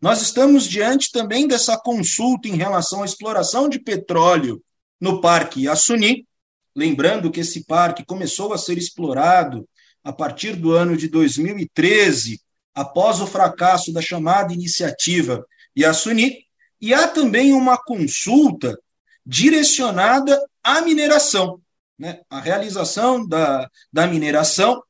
nós 0.00 0.20
estamos 0.20 0.68
diante 0.68 1.12
também 1.12 1.46
dessa 1.46 1.78
consulta 1.78 2.48
em 2.48 2.56
relação 2.56 3.02
à 3.02 3.06
exploração 3.06 3.68
de 3.68 3.78
petróleo 3.78 4.60
no 5.00 5.20
Parque 5.20 5.68
Assuni. 5.68 6.26
Lembrando 6.74 7.30
que 7.30 7.40
esse 7.40 7.64
parque 7.64 8.04
começou 8.04 8.52
a 8.52 8.58
ser 8.58 8.78
explorado 8.78 9.68
a 10.02 10.12
partir 10.12 10.56
do 10.56 10.72
ano 10.72 10.96
de 10.96 11.08
2013, 11.08 12.40
após 12.74 13.20
o 13.20 13.26
fracasso 13.26 13.92
da 13.92 14.00
chamada 14.00 14.52
iniciativa 14.52 15.44
Yasuni, 15.76 16.38
e 16.80 16.94
há 16.94 17.08
também 17.08 17.52
uma 17.52 17.76
consulta 17.76 18.78
direcionada 19.26 20.40
à 20.62 20.80
mineração 20.80 21.60
né, 21.98 22.20
a 22.30 22.40
realização 22.40 23.26
da, 23.26 23.68
da 23.92 24.06
mineração 24.06 24.82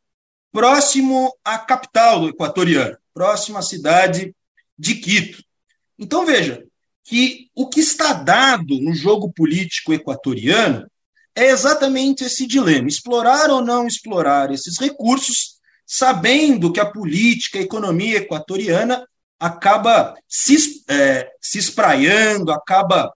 próximo 0.53 1.33
à 1.45 1.59
capital 1.59 2.21
do 2.21 2.29
equatoriano, 2.29 2.97
próximo 3.15 3.59
à 3.59 3.63
cidade 3.63 4.35
de 4.79 4.95
Quito. 4.97 5.43
Então, 5.99 6.27
veja 6.27 6.65
que 7.05 7.49
o 7.55 7.69
que 7.69 7.81
está 7.81 8.13
dado 8.13 8.81
no 8.81 8.95
jogo 8.95 9.33
político 9.33 9.93
equatoriano 9.93 10.87
é 11.39 11.51
exatamente 11.51 12.25
esse 12.25 12.47
dilema: 12.47 12.89
explorar 12.89 13.51
ou 13.51 13.63
não 13.63 13.87
explorar 13.87 14.53
esses 14.53 14.79
recursos, 14.79 15.59
sabendo 15.87 16.73
que 16.73 16.81
a 16.81 16.91
política, 16.91 17.59
a 17.59 17.63
economia 17.63 18.19
equatoriana 18.19 19.07
acaba 19.39 20.15
se, 20.27 20.83
é, 20.89 21.31
se 21.41 21.59
espraiando, 21.59 22.51
acaba, 22.51 23.13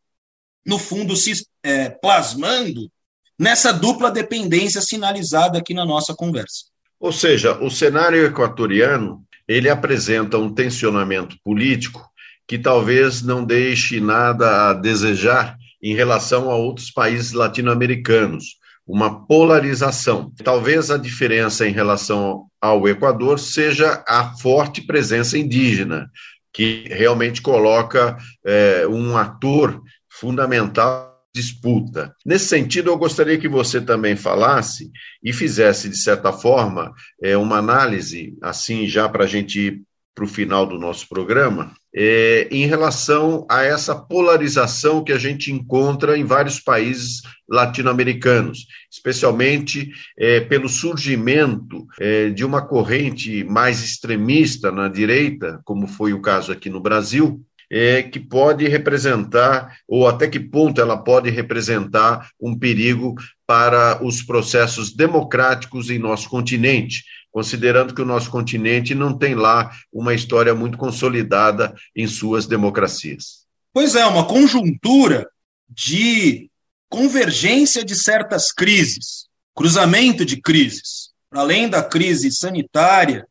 no 0.64 0.78
fundo, 0.78 1.16
se 1.16 1.44
é, 1.64 1.90
plasmando 1.90 2.88
nessa 3.36 3.72
dupla 3.72 4.10
dependência 4.10 4.80
sinalizada 4.80 5.58
aqui 5.58 5.74
na 5.74 5.84
nossa 5.84 6.14
conversa. 6.14 6.66
Ou 7.00 7.10
seja, 7.10 7.58
o 7.60 7.68
cenário 7.68 8.24
equatoriano 8.24 9.24
ele 9.48 9.68
apresenta 9.68 10.38
um 10.38 10.54
tensionamento 10.54 11.36
político 11.42 12.08
que 12.46 12.56
talvez 12.56 13.22
não 13.22 13.44
deixe 13.44 14.00
nada 14.00 14.70
a 14.70 14.74
desejar 14.74 15.58
em 15.82 15.94
relação 15.94 16.50
a 16.50 16.56
outros 16.56 16.90
países 16.90 17.32
latino-americanos, 17.32 18.56
uma 18.86 19.26
polarização. 19.26 20.32
Talvez 20.42 20.90
a 20.90 20.96
diferença 20.96 21.66
em 21.66 21.72
relação 21.72 22.46
ao 22.60 22.88
Equador 22.88 23.38
seja 23.38 24.04
a 24.06 24.34
forte 24.36 24.82
presença 24.82 25.36
indígena, 25.36 26.10
que 26.52 26.84
realmente 26.88 27.40
coloca 27.40 28.16
é, 28.44 28.86
um 28.86 29.16
ator 29.16 29.80
fundamental 30.08 31.12
disputa. 31.34 32.14
Nesse 32.26 32.46
sentido, 32.46 32.90
eu 32.90 32.98
gostaria 32.98 33.38
que 33.38 33.48
você 33.48 33.80
também 33.80 34.14
falasse 34.14 34.90
e 35.22 35.32
fizesse, 35.32 35.88
de 35.88 35.96
certa 35.96 36.30
forma, 36.32 36.92
é, 37.22 37.36
uma 37.36 37.56
análise, 37.56 38.36
assim, 38.42 38.86
já 38.86 39.08
para 39.08 39.24
a 39.24 39.26
gente 39.26 39.58
ir 39.58 39.82
para 40.14 40.24
o 40.24 40.28
final 40.28 40.66
do 40.66 40.78
nosso 40.78 41.08
programa, 41.08 41.72
é, 41.94 42.48
em 42.50 42.66
relação 42.66 43.46
a 43.48 43.62
essa 43.62 43.94
polarização 43.94 45.04
que 45.04 45.12
a 45.12 45.18
gente 45.18 45.52
encontra 45.52 46.16
em 46.16 46.24
vários 46.24 46.58
países 46.58 47.22
latino-americanos, 47.48 48.66
especialmente 48.90 49.92
é, 50.18 50.40
pelo 50.40 50.68
surgimento 50.68 51.86
é, 52.00 52.30
de 52.30 52.44
uma 52.44 52.62
corrente 52.62 53.44
mais 53.44 53.82
extremista 53.84 54.72
na 54.72 54.88
direita, 54.88 55.60
como 55.64 55.86
foi 55.86 56.12
o 56.12 56.22
caso 56.22 56.50
aqui 56.50 56.70
no 56.70 56.80
Brasil, 56.80 57.42
é, 57.70 58.02
que 58.02 58.20
pode 58.20 58.68
representar, 58.68 59.78
ou 59.88 60.06
até 60.06 60.28
que 60.28 60.38
ponto 60.38 60.78
ela 60.78 60.96
pode 60.96 61.30
representar 61.30 62.28
um 62.38 62.58
perigo 62.58 63.14
para 63.46 64.02
os 64.04 64.22
processos 64.22 64.94
democráticos 64.94 65.88
em 65.88 65.98
nosso 65.98 66.28
continente, 66.28 67.02
considerando 67.32 67.94
que 67.94 68.02
o 68.02 68.06
nosso 68.06 68.30
continente 68.30 68.94
não 68.94 69.16
tem 69.16 69.34
lá 69.34 69.72
uma 69.90 70.14
história 70.14 70.54
muito 70.54 70.76
consolidada 70.76 71.74
em 71.96 72.06
suas 72.06 72.46
democracias. 72.46 73.46
Pois 73.72 73.94
é, 73.94 74.04
uma 74.04 74.26
conjuntura 74.26 75.26
de 75.68 76.50
convergência 76.90 77.82
de 77.82 77.96
certas 77.96 78.52
crises, 78.52 79.26
cruzamento 79.56 80.26
de 80.26 80.40
crises. 80.40 81.10
Além 81.30 81.68
da 81.68 81.82
crise 81.82 82.30
sanitária 82.30 83.26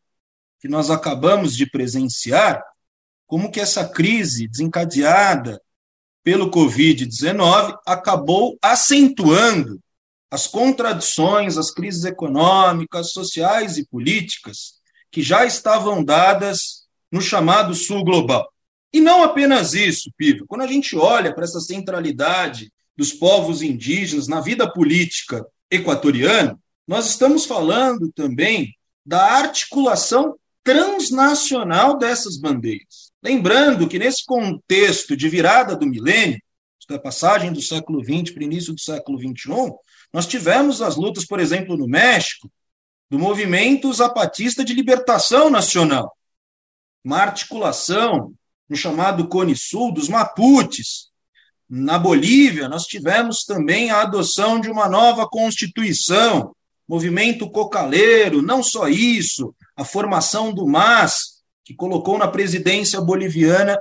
que 0.60 0.68
nós 0.68 0.90
acabamos 0.90 1.56
de 1.56 1.70
presenciar, 1.70 2.64
como 3.28 3.52
que 3.52 3.60
essa 3.60 3.88
crise 3.88 4.48
desencadeada 4.48 5.62
pelo 6.24 6.50
Covid-19 6.50 7.78
acabou 7.86 8.58
acentuando 8.62 9.80
as 10.32 10.48
contradições, 10.48 11.58
as 11.58 11.72
crises 11.72 12.06
econômicas, 12.06 13.12
sociais 13.12 13.78
e 13.78 13.86
políticas 13.86 14.80
que 15.12 15.22
já 15.22 15.46
estavam 15.46 16.02
dadas 16.02 16.86
no 17.12 17.22
chamado 17.22 17.76
Sul 17.76 18.02
Global. 18.06 18.50
E 18.94 19.02
não 19.02 19.24
apenas 19.24 19.74
isso, 19.74 20.10
Piva. 20.17 20.46
Quando 20.48 20.62
a 20.62 20.67
gente 20.67 20.96
olha 20.96 21.36
para 21.36 21.44
essa 21.44 21.60
centralidade 21.60 22.72
dos 22.96 23.12
povos 23.12 23.62
indígenas 23.62 24.28
na 24.28 24.39
vida 24.39 24.72
política 24.72 25.46
equatoriana, 25.70 26.58
nós 26.88 27.08
estamos 27.08 27.46
falando 27.46 28.10
também 28.13 28.74
da 29.06 29.22
articulação 29.22 30.36
transnacional 30.63 31.98
dessas 31.98 32.38
bandeiras. 32.38 33.12
Lembrando 33.22 33.88
que 33.88 34.00
nesse 34.00 34.26
contexto 34.26 35.15
de 35.15 35.28
virada 35.28 35.76
do 35.76 35.86
milênio, 35.86 36.39
da 36.89 37.00
passagem 37.00 37.54
do 37.54 37.62
século 37.62 38.04
XX 38.04 38.34
para 38.34 38.41
o 38.41 38.44
início 38.44 38.74
do 38.74 38.82
século 38.82 39.17
XXI, 39.17 39.72
nós 40.13 40.28
tivemos 40.28 40.82
as 40.82 40.95
lutas, 40.95 41.26
por 41.26 41.39
exemplo, 41.39 41.78
no 41.78 41.88
México, 41.88 42.52
do 43.10 43.19
movimento 43.19 43.91
zapatista 43.93 44.63
de 44.63 44.74
libertação 44.74 45.50
nacional, 45.50 46.15
uma 47.04 47.17
articulação 47.17 48.34
no 48.69 48.76
chamado 48.76 49.28
Cone 49.28 49.56
Sul 49.56 49.93
dos 49.93 50.08
Mapuches. 50.08 51.10
Na 51.69 51.97
Bolívia, 51.97 52.67
nós 52.67 52.84
tivemos 52.84 53.43
também 53.43 53.91
a 53.91 54.02
adoção 54.02 54.60
de 54.60 54.69
uma 54.69 54.89
nova 54.89 55.28
constituição, 55.28 56.56
movimento 56.88 57.50
cocaleiro, 57.50 58.41
não 58.41 58.62
só 58.62 58.88
isso, 58.88 59.56
a 59.76 59.86
formação 59.86 60.54
do 60.54 60.67
MAS, 60.67 61.41
que 61.63 61.74
colocou 61.74 62.17
na 62.17 62.28
presidência 62.28 63.00
boliviana 63.00 63.78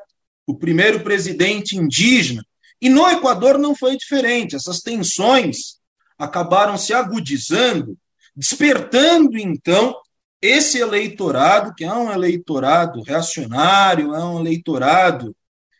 o 0.47 0.57
primeiro 0.57 1.03
presidente 1.03 1.77
indígena. 1.77 2.45
E 2.81 2.89
no 2.89 3.09
Equador 3.09 3.59
não 3.59 3.75
foi 3.75 3.97
diferente. 3.97 4.57
Essas 4.57 4.81
tensões 4.81 5.80
acabaram 6.21 6.77
se 6.77 6.93
agudizando, 6.93 7.97
despertando 8.37 9.39
então 9.39 9.99
esse 10.43 10.79
eleitorado, 10.79 11.75
que 11.75 11.83
é 11.83 11.93
um 11.93 12.13
eleitorado 12.13 13.03
reacionário, 13.03 14.15
é 14.15 14.23
um 14.23 14.39
eleitorado 14.39 15.35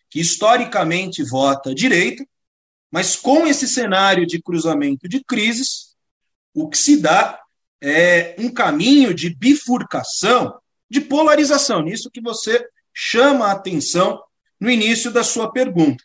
que 0.09 0.19
historicamente 0.19 1.23
vota 1.23 1.71
à 1.71 1.75
direita, 1.75 2.25
mas 2.91 3.17
com 3.17 3.47
esse 3.47 3.69
cenário 3.69 4.27
de 4.27 4.41
cruzamento 4.41 5.07
de 5.07 5.23
crises, 5.23 5.95
o 6.55 6.71
que 6.71 6.79
se 6.79 6.97
dá 6.97 7.39
é 7.83 8.35
um 8.39 8.51
caminho 8.51 9.13
de 9.15 9.29
bifurcação, 9.31 10.59
de 10.89 11.03
polarização, 11.03 11.83
nisso 11.83 12.11
que 12.11 12.21
você 12.21 12.67
chama 12.95 13.47
a 13.47 13.53
atenção 13.53 14.21
no 14.59 14.71
início 14.71 15.11
da 15.11 15.23
sua 15.23 15.53
pergunta. 15.53 16.03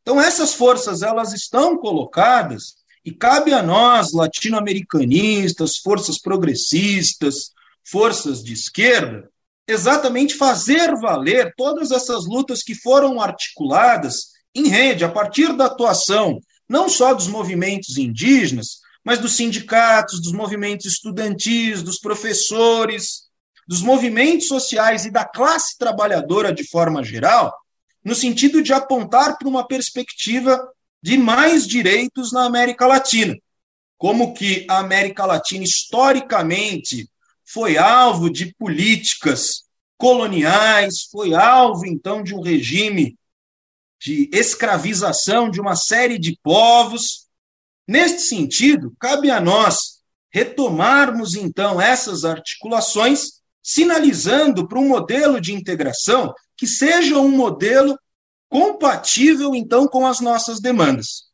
Então 0.00 0.20
essas 0.20 0.54
forças 0.54 1.02
elas 1.02 1.34
estão 1.34 1.76
colocadas 1.76 2.85
e 3.06 3.12
cabe 3.12 3.52
a 3.54 3.62
nós, 3.62 4.12
latino-americanistas, 4.12 5.76
forças 5.76 6.20
progressistas, 6.20 7.52
forças 7.88 8.42
de 8.42 8.52
esquerda, 8.52 9.30
exatamente 9.68 10.34
fazer 10.34 10.92
valer 10.96 11.54
todas 11.56 11.92
essas 11.92 12.26
lutas 12.26 12.64
que 12.64 12.74
foram 12.74 13.20
articuladas 13.20 14.32
em 14.52 14.66
rede, 14.66 15.04
a 15.04 15.08
partir 15.08 15.52
da 15.52 15.66
atuação 15.66 16.40
não 16.68 16.88
só 16.88 17.14
dos 17.14 17.28
movimentos 17.28 17.96
indígenas, 17.96 18.80
mas 19.04 19.20
dos 19.20 19.36
sindicatos, 19.36 20.20
dos 20.20 20.32
movimentos 20.32 20.86
estudantis, 20.86 21.84
dos 21.84 22.00
professores, 22.00 23.26
dos 23.68 23.82
movimentos 23.82 24.48
sociais 24.48 25.04
e 25.04 25.12
da 25.12 25.24
classe 25.24 25.78
trabalhadora 25.78 26.52
de 26.52 26.68
forma 26.68 27.04
geral, 27.04 27.56
no 28.04 28.16
sentido 28.16 28.60
de 28.60 28.72
apontar 28.72 29.38
para 29.38 29.48
uma 29.48 29.64
perspectiva 29.64 30.60
de 31.06 31.16
mais 31.16 31.68
direitos 31.68 32.32
na 32.32 32.46
América 32.46 32.84
Latina. 32.84 33.36
Como 33.96 34.34
que 34.34 34.66
a 34.68 34.80
América 34.80 35.24
Latina 35.24 35.62
historicamente 35.62 37.08
foi 37.44 37.78
alvo 37.78 38.28
de 38.28 38.52
políticas 38.56 39.66
coloniais, 39.96 41.04
foi 41.08 41.32
alvo 41.32 41.86
então 41.86 42.24
de 42.24 42.34
um 42.34 42.40
regime 42.40 43.16
de 44.02 44.28
escravização 44.32 45.48
de 45.48 45.60
uma 45.60 45.76
série 45.76 46.18
de 46.18 46.36
povos. 46.42 47.28
Neste 47.86 48.22
sentido, 48.22 48.92
cabe 48.98 49.30
a 49.30 49.40
nós 49.40 50.00
retomarmos 50.32 51.36
então 51.36 51.80
essas 51.80 52.24
articulações, 52.24 53.40
sinalizando 53.62 54.66
para 54.66 54.80
um 54.80 54.88
modelo 54.88 55.40
de 55.40 55.54
integração 55.54 56.34
que 56.56 56.66
seja 56.66 57.16
um 57.16 57.30
modelo 57.30 57.96
compatível, 58.48 59.54
então, 59.54 59.86
com 59.86 60.06
as 60.06 60.20
nossas 60.20 60.60
demandas. 60.60 61.24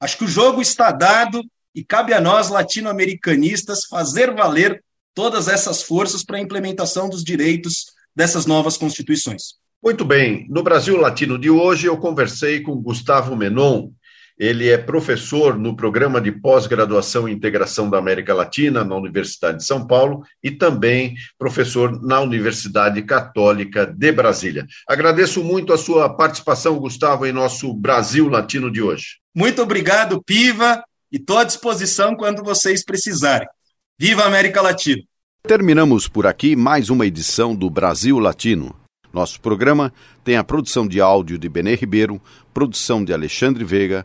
Acho 0.00 0.18
que 0.18 0.24
o 0.24 0.28
jogo 0.28 0.60
está 0.60 0.90
dado 0.92 1.42
e 1.74 1.84
cabe 1.84 2.12
a 2.12 2.20
nós, 2.20 2.48
latino-americanistas, 2.48 3.84
fazer 3.84 4.34
valer 4.34 4.82
todas 5.14 5.48
essas 5.48 5.82
forças 5.82 6.24
para 6.24 6.36
a 6.36 6.40
implementação 6.40 7.08
dos 7.08 7.24
direitos 7.24 7.86
dessas 8.14 8.46
novas 8.46 8.76
constituições. 8.76 9.54
Muito 9.82 10.04
bem. 10.04 10.46
No 10.48 10.62
Brasil 10.62 10.96
Latino 10.96 11.38
de 11.38 11.48
hoje, 11.48 11.86
eu 11.86 11.96
conversei 11.96 12.60
com 12.60 12.80
Gustavo 12.80 13.36
Menon, 13.36 13.90
ele 14.38 14.68
é 14.68 14.76
professor 14.76 15.58
no 15.58 15.74
programa 15.74 16.20
de 16.20 16.30
pós-graduação 16.30 17.28
e 17.28 17.32
integração 17.32 17.88
da 17.88 17.98
América 17.98 18.34
Latina 18.34 18.84
na 18.84 18.94
Universidade 18.94 19.58
de 19.58 19.64
São 19.64 19.86
Paulo 19.86 20.22
e 20.42 20.50
também 20.50 21.14
professor 21.38 22.00
na 22.02 22.20
Universidade 22.20 23.00
Católica 23.02 23.86
de 23.86 24.12
Brasília. 24.12 24.66
Agradeço 24.86 25.42
muito 25.42 25.72
a 25.72 25.78
sua 25.78 26.08
participação, 26.08 26.78
Gustavo, 26.78 27.26
em 27.26 27.32
nosso 27.32 27.72
Brasil 27.72 28.28
Latino 28.28 28.70
de 28.70 28.82
hoje. 28.82 29.18
Muito 29.34 29.62
obrigado, 29.62 30.22
Piva, 30.22 30.82
e 31.10 31.16
estou 31.16 31.38
à 31.38 31.44
disposição 31.44 32.14
quando 32.14 32.42
vocês 32.42 32.84
precisarem. 32.84 33.48
Viva 33.98 34.22
a 34.22 34.26
América 34.26 34.60
Latina! 34.60 35.02
Terminamos 35.42 36.08
por 36.08 36.26
aqui 36.26 36.56
mais 36.56 36.90
uma 36.90 37.06
edição 37.06 37.54
do 37.54 37.70
Brasil 37.70 38.18
Latino. 38.18 38.74
Nosso 39.12 39.40
programa 39.40 39.92
tem 40.22 40.36
a 40.36 40.44
produção 40.44 40.86
de 40.86 41.00
áudio 41.00 41.38
de 41.38 41.48
Benê 41.48 41.74
Ribeiro, 41.74 42.20
produção 42.52 43.02
de 43.02 43.14
Alexandre 43.14 43.64
Veiga, 43.64 44.04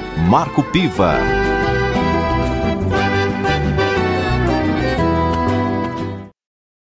Marco 0.17 0.63
Piva. 0.63 1.40